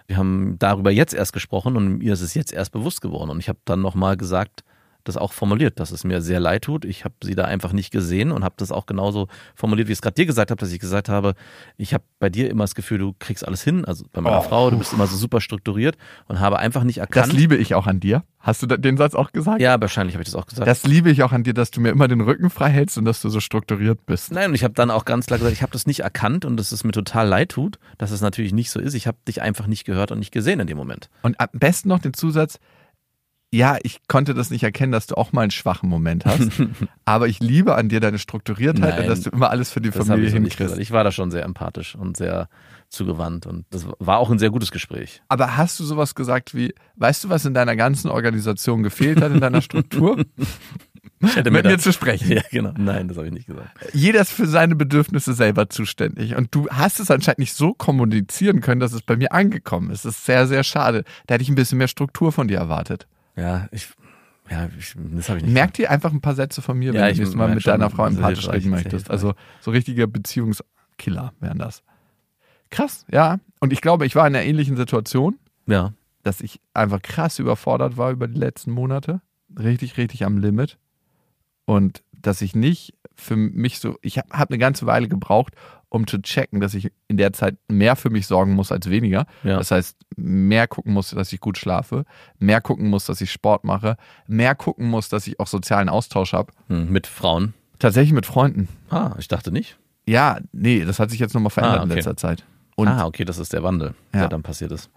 [0.08, 3.30] Wir haben darüber jetzt erst gesprochen und mir ist es jetzt erst bewusst geworden.
[3.30, 4.64] Und ich habe dann nochmal gesagt,
[5.08, 6.86] das auch formuliert, dass es mir sehr leid tut.
[6.86, 9.97] Ich habe sie da einfach nicht gesehen und habe das auch genauso formuliert, wie ich
[9.97, 11.34] es gerade dir gesagt habe, dass ich gesagt habe,
[11.78, 13.86] ich habe bei dir immer das Gefühl, du kriegst alles hin.
[13.86, 14.41] Also bei meiner Oh.
[14.41, 15.97] Frau, du bist immer so super strukturiert
[16.28, 17.34] und habe einfach nicht Das erkannt.
[17.34, 18.24] liebe ich auch an dir.
[18.39, 19.60] Hast du den Satz auch gesagt?
[19.62, 20.68] ja, wahrscheinlich habe ich das auch gesagt.
[20.68, 23.03] Das liebe ich auch an dir, dass du mir immer den Rücken frei hältst und
[23.05, 24.32] dass du so strukturiert bist.
[24.32, 26.55] Nein, und ich habe dann auch ganz klar gesagt, ich habe das nicht erkannt und
[26.58, 28.93] dass es mir total leid tut, dass es natürlich nicht so ist.
[28.93, 31.10] Ich habe dich einfach nicht gehört und nicht gesehen in dem Moment.
[31.24, 32.60] Und am besten noch den Zusatz,
[33.54, 36.52] ja, ich konnte das nicht erkennen, dass du auch mal einen schwachen Moment hast.
[37.06, 39.91] aber ich liebe an dir deine Strukturiertheit Nein, und dass du immer alles für die
[39.91, 40.78] Familie ich hinkriegst.
[40.78, 42.50] Ich war da schon sehr empathisch und sehr
[42.89, 45.22] zugewandt und das war auch ein sehr gutes Gespräch.
[45.30, 49.32] Aber hast du sowas gesagt wie, weißt du, was in deiner ganzen Organisation gefehlt hat,
[49.32, 50.24] in deiner Struktur?
[51.22, 52.32] Hätte Mit da- mir zu sprechen.
[52.32, 52.74] Ja, genau.
[52.78, 53.70] Nein, das habe ich nicht gesagt.
[53.93, 56.36] Jeder ist für seine Bedürfnisse selber zuständig.
[56.36, 60.06] Und du hast es anscheinend nicht so kommunizieren können, dass es bei mir angekommen ist.
[60.06, 61.06] Das ist sehr, sehr schade.
[61.26, 63.08] Da hätte ich ein bisschen mehr Struktur von dir erwartet.
[63.38, 63.88] Ja, ich,
[64.50, 65.54] ja, ich, das habe ich nicht.
[65.54, 67.90] Merk dir einfach ein paar Sätze von mir, wenn du nächstes Mal mit schon, deiner
[67.90, 69.10] Frau empathisch reden möchtest.
[69.10, 71.84] Also so richtige Beziehungskiller wären das.
[72.70, 73.40] Krass, ja.
[73.60, 77.96] Und ich glaube, ich war in einer ähnlichen Situation, Ja, dass ich einfach krass überfordert
[77.96, 79.22] war über die letzten Monate.
[79.58, 80.78] Richtig, richtig am Limit.
[81.66, 85.54] Und dass ich nicht für mich so, ich habe hab eine ganze Weile gebraucht,
[85.90, 89.26] um zu checken, dass ich in der Zeit mehr für mich sorgen muss als weniger.
[89.44, 89.58] ja.
[89.58, 92.04] Das heißt, mehr gucken muss, dass ich gut schlafe,
[92.40, 93.96] mehr gucken muss, dass ich Sport mache,
[94.28, 96.52] mehr gucken muss, dass ich auch sozialen Austausch habe.
[96.68, 97.54] Hm, mit Frauen.
[97.80, 98.68] Tatsächlich mit Freunden.
[98.90, 99.78] Ah, ich dachte nicht.
[100.06, 101.96] Ja, nee, das hat sich jetzt nochmal verändert Ah, in okay.
[102.00, 102.44] letzter Zeit.
[102.76, 104.22] Und ah, okay, das ist der Wandel, Ja.
[104.22, 104.90] der dann passiert ist.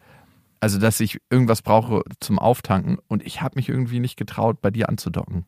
[0.61, 4.70] also, dass ich irgendwas brauche zum Auftanken und ich habe mich irgendwie nicht getraut, bei
[4.70, 5.47] dir anzudocken.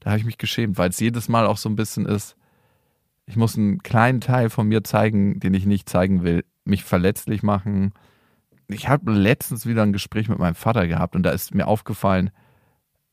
[0.00, 2.36] Da habe ich mich geschämt, weil es jedes Mal auch so ein bisschen ist,
[3.28, 7.42] ich muss einen kleinen Teil von mir zeigen, den ich nicht zeigen will, mich verletzlich
[7.42, 7.92] machen.
[8.68, 12.30] Ich habe letztens wieder ein Gespräch mit meinem Vater gehabt und da ist mir aufgefallen,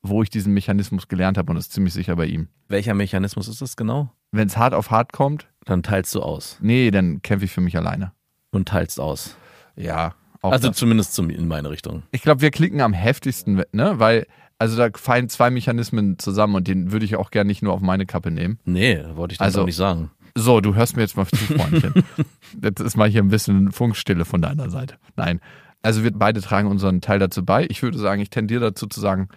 [0.01, 2.47] wo ich diesen Mechanismus gelernt habe und das ist ziemlich sicher bei ihm.
[2.67, 4.11] Welcher Mechanismus ist das genau?
[4.31, 7.61] wenn es hart auf hart kommt, Dann teilst du aus nee, dann kämpfe ich für
[7.61, 8.11] mich alleine.
[8.51, 9.37] und teilst aus.
[9.77, 10.77] Ja, Also das.
[10.77, 12.03] zumindest zum, in meine Richtung.
[12.11, 13.93] Ich glaube, wir klicken am heftigsten, ne?
[13.99, 14.27] Weil,
[14.57, 17.81] also da fallen zwei Mechanismen zusammen und den würde ich auch gerne nicht nur auf
[17.81, 18.59] meine Kappe nehmen.
[18.65, 20.11] Nee, wollte ich dann Also- auch nicht sagen.
[20.37, 21.93] So, du hörst mir jetzt mal zu, Freundchen.
[22.61, 24.95] jetzt ist mal hier ein bisschen Funkstille von deiner Seite.
[25.15, 25.39] Nein.
[25.81, 27.65] Also wir beide tragen unseren Teil dazu bei.
[27.69, 29.29] Ich würde sagen, ich tendiere dazu zu sagen,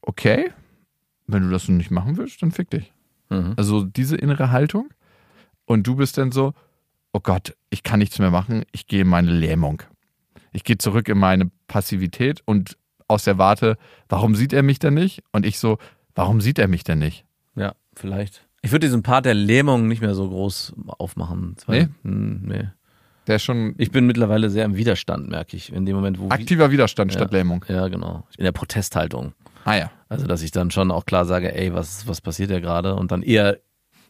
[0.00, 0.50] okay,
[1.28, 2.92] wenn du das nicht machen willst, dann fick dich.
[3.30, 3.54] Mhm.
[3.56, 4.88] Also diese innere Haltung.
[5.64, 6.54] Und du bist dann so,
[7.12, 9.82] oh Gott, ich kann nichts mehr machen, ich gehe in meine Lähmung.
[10.52, 12.76] Ich gehe zurück in meine Passivität und
[13.08, 13.76] aus der Warte,
[14.08, 15.22] warum sieht er mich denn nicht?
[15.32, 15.78] Und ich so,
[16.14, 17.24] warum sieht er mich denn nicht?
[17.54, 18.46] Ja, vielleicht.
[18.62, 21.56] Ich würde diesen Part der Lähmung nicht mehr so groß aufmachen.
[21.66, 21.88] Nee?
[22.02, 22.68] Hm, nee.
[23.26, 25.72] Der schon Ich bin mittlerweile sehr im Widerstand, merke ich.
[25.72, 26.28] In dem Moment, wo.
[26.30, 27.18] aktiver Widerstand Ja.
[27.18, 27.64] statt Lähmung.
[27.68, 28.26] Ja, genau.
[28.36, 29.32] In der Protesthaltung.
[29.64, 29.90] Ah ja.
[30.08, 32.94] Also, dass ich dann schon auch klar sage, ey, was, was passiert ja gerade?
[32.96, 33.58] Und dann eher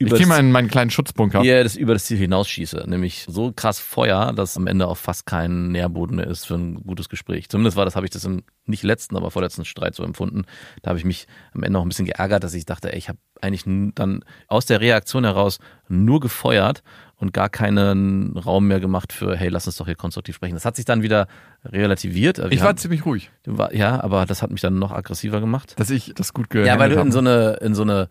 [0.03, 1.43] über das, in meinen kleinen Schutzbunker.
[1.43, 2.85] eher das, über das Ziel hinausschieße.
[2.87, 6.83] Nämlich so krass Feuer, dass am Ende auch fast kein Nährboden mehr ist für ein
[6.87, 7.49] gutes Gespräch.
[7.49, 10.43] Zumindest war das, habe ich das im nicht letzten, aber vorletzten Streit so empfunden.
[10.83, 13.09] Da habe ich mich am Ende auch ein bisschen geärgert, dass ich dachte, ey, ich
[13.09, 13.65] habe eigentlich
[13.97, 16.83] dann aus der Reaktion heraus nur gefeuert
[17.17, 20.55] und gar keinen Raum mehr gemacht für, hey, lass uns doch hier konstruktiv sprechen.
[20.55, 21.27] Das hat sich dann wieder
[21.65, 22.39] relativiert.
[22.39, 25.41] Wir Ich war haben- ziemlich ruhig, war, ja, aber das hat mich dann noch aggressiver
[25.41, 25.75] gemacht.
[25.79, 27.13] dass ich das gut Ja, gehandelt weil du in habe.
[27.13, 28.09] so eine, in so eine,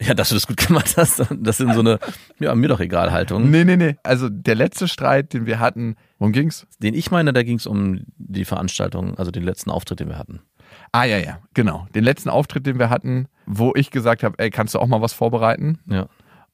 [0.00, 1.98] ja, dass du das gut gemacht hast, das in so eine,
[2.38, 3.50] ja, mir doch egal Haltung.
[3.50, 3.96] Nee, nee, nee.
[4.02, 6.66] Also der letzte Streit, den wir hatten, worum ging's?
[6.78, 10.18] Den ich meine, da ging es um die Veranstaltung, also den letzten Auftritt, den wir
[10.18, 10.40] hatten.
[10.92, 11.86] Ah ja, ja, genau.
[11.94, 15.02] Den letzten Auftritt, den wir hatten, wo ich gesagt habe, ey, kannst du auch mal
[15.02, 15.78] was vorbereiten?
[15.86, 16.08] Ja.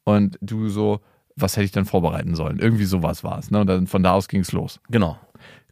[0.05, 1.01] Und du so,
[1.37, 2.59] was hätte ich denn vorbereiten sollen?
[2.59, 3.51] Irgendwie sowas war es.
[3.51, 3.61] Ne?
[3.61, 4.81] Und dann von da aus ging's los.
[4.89, 5.19] Genau.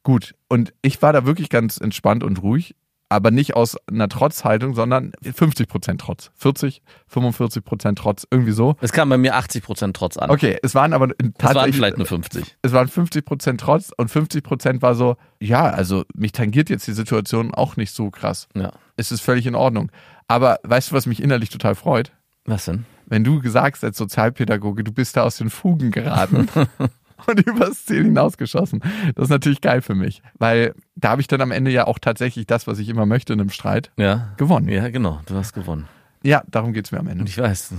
[0.03, 0.35] Gut.
[0.49, 2.75] Und ich war da wirklich ganz entspannt und ruhig,
[3.13, 6.31] aber nicht aus einer Trotzhaltung, sondern 50% Trotz.
[6.37, 6.83] 40,
[7.13, 8.77] 45% Trotz, irgendwie so.
[8.81, 10.31] Es kam bei mir 80 Prozent trotz an.
[10.31, 12.57] Okay, es waren aber Es waren tatsächlich vielleicht nur 50.
[12.63, 17.53] es waren 50% Trotz und 50% war so, ja, also mich tangiert jetzt die Situation
[17.55, 18.49] auch nicht so krass.
[18.55, 18.73] Ja.
[18.97, 19.91] Es ist völlig in Ordnung.
[20.29, 22.13] Aber weißt du, was mich innerlich total freut?
[22.47, 22.87] Was denn?
[23.07, 26.49] Wenn du sagst als Sozialpädagoge, du bist da aus den Fugen geraten
[27.27, 28.81] und übers Ziel hinausgeschossen.
[29.15, 31.99] Das ist natürlich geil für mich, weil da habe ich dann am Ende ja auch
[31.99, 34.33] tatsächlich das, was ich immer möchte in einem Streit, Ja.
[34.37, 34.69] gewonnen.
[34.69, 35.21] Ja, genau.
[35.27, 35.89] Du hast gewonnen.
[36.23, 37.23] Ja, darum geht's mir am Ende.
[37.23, 37.77] Und ich weiß, du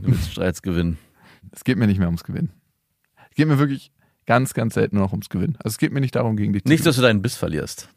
[0.00, 0.98] willst Streits gewinnen.
[1.50, 2.50] Es geht mir nicht mehr ums Gewinnen.
[3.30, 3.92] Es geht mir wirklich
[4.26, 5.56] ganz, ganz selten nur noch ums Gewinnen.
[5.58, 7.88] Also es geht mir nicht darum, gegen dich zu Nicht, dass du deinen Biss verlierst.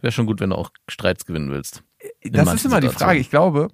[0.00, 1.82] Wäre schon gut, wenn du auch Streits gewinnen willst.
[2.22, 2.92] Das ist immer die Situationen.
[2.92, 3.18] Frage.
[3.18, 3.68] Ich glaube,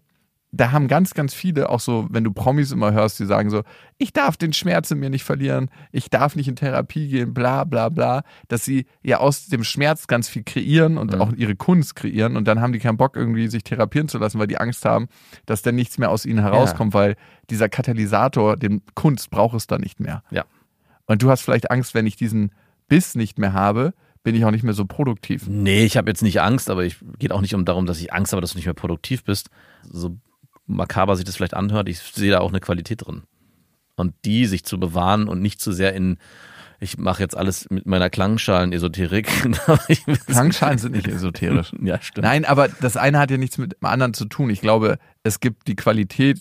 [0.53, 3.63] da haben ganz, ganz viele, auch so, wenn du Promis immer hörst, die sagen so,
[3.99, 7.63] ich darf den Schmerz in mir nicht verlieren, ich darf nicht in Therapie gehen, bla
[7.65, 11.21] bla bla, dass sie ja aus dem Schmerz ganz viel kreieren und Mhm.
[11.21, 14.41] auch ihre Kunst kreieren und dann haben die keinen Bock irgendwie sich therapieren zu lassen,
[14.41, 15.07] weil die Angst haben,
[15.47, 17.15] dass dann nichts mehr aus ihnen herauskommt, weil
[17.49, 20.25] dieser Katalysator, den Kunst braucht es dann nicht mehr.
[20.31, 20.45] Ja.
[21.07, 22.51] Und du hast vielleicht Angst, wenn ich diesen
[22.89, 25.47] Biss nicht mehr habe, bin ich auch nicht mehr so produktiv.
[25.49, 28.13] Nee, ich habe jetzt nicht Angst, aber ich geht auch nicht um darum, dass ich
[28.13, 29.49] Angst habe, dass du nicht mehr produktiv bist.
[29.89, 30.19] So
[30.71, 33.23] makaber sich das vielleicht anhört, ich sehe da auch eine Qualität drin.
[33.97, 36.17] Und die sich zu bewahren und nicht zu sehr in,
[36.79, 39.29] ich mache jetzt alles mit meiner Klangschalen-Esoterik.
[40.27, 41.73] Klangschalen sind nicht esoterisch.
[41.83, 42.25] ja, stimmt.
[42.25, 44.51] Nein, aber das eine hat ja nichts mit dem anderen zu tun.
[44.51, 46.41] Ich glaube, es gibt die Qualität,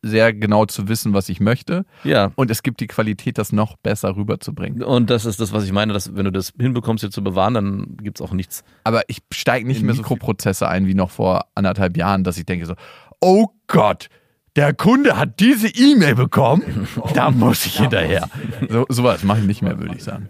[0.00, 1.84] sehr genau zu wissen, was ich möchte.
[2.04, 2.30] Ja.
[2.36, 4.80] Und es gibt die Qualität, das noch besser rüberzubringen.
[4.84, 7.54] Und das ist das, was ich meine, dass wenn du das hinbekommst, dir zu bewahren,
[7.54, 8.62] dann gibt's auch nichts.
[8.84, 12.22] Aber ich steige nicht In mehr so Mikro- Mikroprozesse ein wie noch vor anderthalb Jahren,
[12.22, 12.74] dass ich denke so,
[13.20, 14.08] oh Gott,
[14.56, 18.28] der Kunde hat diese E-Mail bekommen, da muss ich hinterher.
[18.68, 20.28] So, sowas mache ich nicht mehr, würde ich sagen.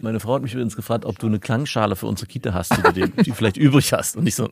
[0.00, 2.82] Meine Frau hat mich übrigens gefragt, ob du eine Klangschale für unsere Kita hast, die
[2.82, 4.16] du dir, die vielleicht übrig hast.
[4.16, 4.48] Und ich so,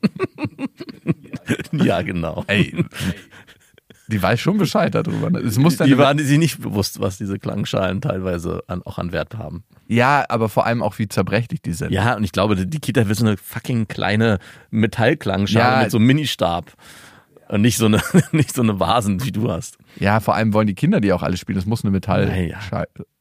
[1.72, 2.44] ja, genau.
[2.46, 2.84] Ey,
[4.08, 5.30] die weiß schon Bescheid darüber.
[5.30, 5.38] ne?
[5.40, 9.12] Es muss dann die waren sich nicht bewusst, was diese Klangschalen teilweise an, auch an
[9.12, 9.64] Wert haben.
[9.88, 11.90] ja, aber vor allem auch, wie zerbrechlich die sind.
[11.92, 14.38] Ja, und ich glaube, die Kita will so eine fucking kleine
[14.70, 15.82] Metallklangschale Ja.
[15.82, 16.72] mit so einem Ministab.
[17.50, 18.00] Und nicht so eine,
[18.32, 19.76] nicht so eine Vasen, wie du hast.
[19.98, 21.56] Ja, vor allem wollen die Kinder die auch alle spielen.
[21.56, 22.26] Das muss eine Metall.
[22.26, 22.58] Naja.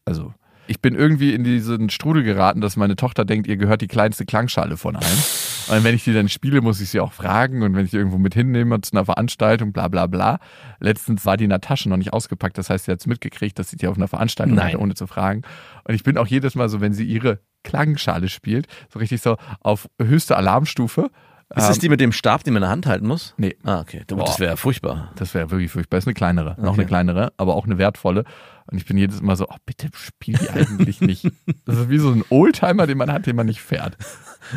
[0.06, 0.34] Also,
[0.68, 4.26] ich bin irgendwie in diesen Strudel geraten, dass meine Tochter denkt, ihr gehört die kleinste
[4.26, 5.24] Klangschale von allen.
[5.70, 7.64] Und wenn ich die dann spiele, muss ich sie auch fragen.
[7.64, 10.40] Und wenn ich die irgendwo mit hinnehme zu einer Veranstaltung, bla bla bla.
[10.80, 12.58] Letztens war die in der Tasche noch nicht ausgepackt.
[12.58, 14.68] Das heißt, sie hat es mitgekriegt, dass sie die auf einer Veranstaltung Nein.
[14.68, 15.42] hatte, ohne zu fragen.
[15.86, 19.38] Und ich bin auch jedes Mal so, wenn sie ihre Klangschale spielt, so richtig so
[19.62, 21.10] auf höchste Alarmstufe.
[21.56, 23.34] Ist Ähm, das die mit dem Stab, den man in der Hand halten muss?
[23.38, 23.56] Nee.
[23.64, 24.04] Ah, okay.
[24.08, 24.40] Das Boah.
[24.40, 25.12] wäre ja furchtbar.
[25.16, 25.98] Das wäre wirklich furchtbar.
[25.98, 26.82] Das ist eine kleinere, noch Okay.
[26.82, 28.24] eine kleinere, aber auch eine wertvolle.
[28.72, 31.26] Und ich bin jedes Mal so, oh, bitte spiel die eigentlich nicht.
[31.66, 33.98] Das ist wie so ein Oldtimer, den man hat, den man nicht fährt.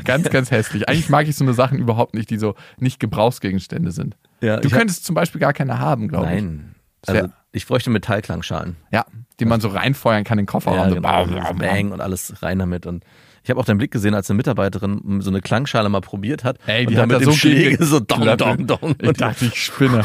[0.05, 0.87] Ganz, ganz hässlich.
[0.89, 4.17] Eigentlich mag ich so eine Sachen überhaupt nicht, die so nicht Gebrauchsgegenstände sind.
[4.43, 6.43] Ja, Du ich hab- könntest zum Beispiel gar keine haben, glaube ich.
[6.43, 6.75] Nein.
[7.01, 8.77] Das Also, Ich bräuchte Metallklangschalen.
[8.93, 9.07] Ja,
[9.41, 10.79] die man so reinfeuern kann in den Kofferraum.
[10.79, 11.09] Ja, So genau.
[11.09, 11.57] bam, bam, bam.
[11.59, 12.85] Bang und alles rein damit.
[12.87, 13.03] Und
[13.43, 16.59] ich habe auch deinen Blick gesehen, als eine Mitarbeiterin so eine Klangschale mal probiert hat.
[16.67, 18.95] Ey, die und hat mit da dem so Schläger gegen- so dong, dong, dong.
[19.01, 20.05] Ich Und dachte, ich spinne.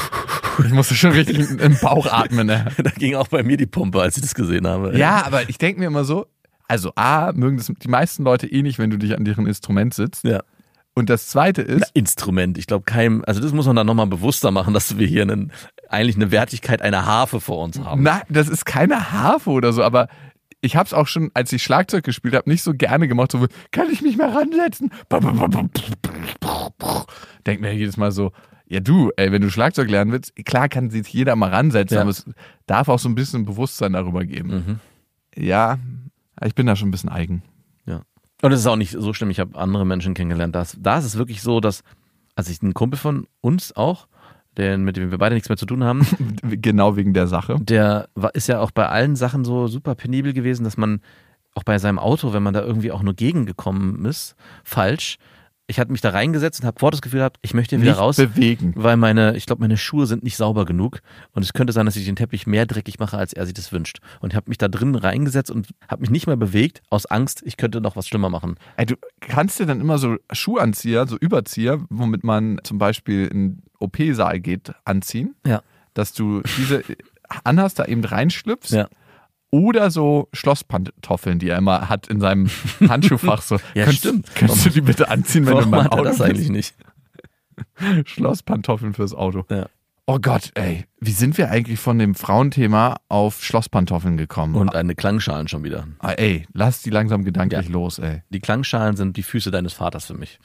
[0.66, 2.48] Ich musste schon richtig im Bauch atmen.
[2.48, 2.66] Ne?
[2.84, 4.98] da ging auch bei mir die Pumpe, als ich das gesehen habe.
[4.98, 6.26] Ja, aber ich denke mir immer so,
[6.68, 9.94] also A, mögen das die meisten Leute eh nicht, wenn du dich an deren Instrument
[9.94, 10.24] sitzt.
[10.24, 10.42] Ja.
[10.96, 12.58] Und das zweite ist, Instrument.
[12.58, 15.52] Ich glaube, keinem, also das muss man dann nochmal bewusster machen, dass wir hier einen,
[15.90, 18.02] eigentlich eine Wertigkeit einer Harfe vor uns haben.
[18.02, 20.08] na, das ist keine Harfe oder so, aber
[20.62, 23.32] ich habe es auch schon, als ich Schlagzeug gespielt habe, nicht so gerne gemacht.
[23.32, 24.92] So, kann ich mich mal ransetzen?
[27.46, 28.32] Denk mir jedes Mal so,
[28.68, 32.02] ja du, ey, wenn du Schlagzeug lernen willst, klar kann sich jeder mal ransetzen, Ja.
[32.02, 32.26] aber es
[32.66, 34.50] darf auch so ein bisschen Bewusstsein darüber geben.
[34.50, 34.80] Mhm.
[35.42, 35.78] Ja,
[36.44, 37.44] ich bin da schon ein bisschen eigen.
[37.86, 38.02] Ja.
[38.42, 39.30] Und es ist auch nicht so schlimm.
[39.30, 40.56] Ich habe andere Menschen kennengelernt.
[40.56, 41.84] Da ist, da ist es wirklich so, dass,
[42.36, 44.08] also ich, ein Kumpel von uns auch,
[44.58, 46.06] der, mit dem wir beide nichts mehr zu tun haben,
[46.62, 47.58] Genau wegen der Sache.
[47.60, 51.02] der war, ist ja auch bei allen Sachen so super penibel gewesen, dass man
[51.54, 55.18] auch bei seinem Auto, wenn man da irgendwie auch nur gegengekommen ist, falsch.
[55.70, 58.00] Ich hatte mich da reingesetzt und habe vor das Gefühl gehabt, ich möchte wieder Nicht
[58.00, 58.72] raus, bewegen.
[58.78, 61.02] weil meine, ich glaube, meine Schuhe sind nicht sauber genug
[61.34, 63.74] und es könnte sein, dass ich den Teppich mehr dreckig mache, als er sich das
[63.74, 64.00] wünscht.
[64.22, 67.42] Und ich habe mich da drin reingesetzt und habe mich nicht mehr bewegt aus Angst,
[67.46, 68.56] ich könnte noch was schlimmer machen.
[68.78, 73.62] Ey, du kannst dir dann immer so Schuhanzieher, so Überzieher, womit man zum Beispiel in
[73.80, 75.36] OP-Saal geht, anziehen.
[75.46, 75.64] Ja.
[75.94, 76.84] Dass du diese
[77.44, 78.72] anhast, da eben reinschlüpfst.
[78.72, 78.88] Ja.
[79.50, 82.50] Oder so Schlosspantoffeln, die er immer hat in seinem
[82.88, 83.42] Handschuhfach.
[83.42, 84.36] So, Ja, könntest, stimmt.
[84.36, 86.50] Könntest du die bitte anziehen, wenn Warum du in meinem hat er Auto das eigentlich
[86.50, 86.76] nicht?
[88.06, 89.46] Schlosspantoffeln fürs Auto.
[89.50, 89.68] Ja.
[90.10, 90.86] Oh Gott, ey.
[91.02, 94.56] Wie sind wir eigentlich von dem Frauenthema auf Schlosspantoffeln gekommen?
[94.56, 95.86] Und eine Klangschalen schon wieder.
[96.00, 97.72] Ah, ey, lass die langsam gedanklich Ja.
[97.72, 98.22] los, ey.
[98.30, 100.40] Die Klangschalen sind die Füße deines Vaters für mich.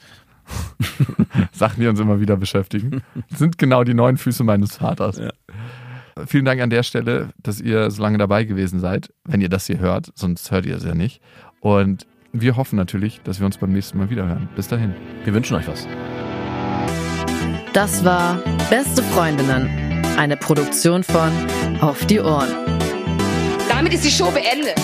[1.53, 3.01] Sachen, die uns immer wieder beschäftigen,
[3.33, 5.21] sind genau die neuen Füße meines Vaters.
[6.27, 9.67] Vielen Dank an der Stelle, dass ihr so lange dabei gewesen seid, wenn ihr das
[9.67, 11.21] hier hört, sonst hört ihr es ja nicht.
[11.59, 14.49] Und wir hoffen natürlich, dass wir uns beim nächsten Mal wieder hören.
[14.55, 14.93] Bis dahin.
[15.23, 15.87] Wir wünschen euch was.
[17.73, 18.39] Das war
[18.69, 19.69] Beste Freundinnen,
[20.17, 21.31] eine Produktion von
[21.81, 22.49] Auf die Ohren.
[23.69, 24.79] Damit ist die Show beendet.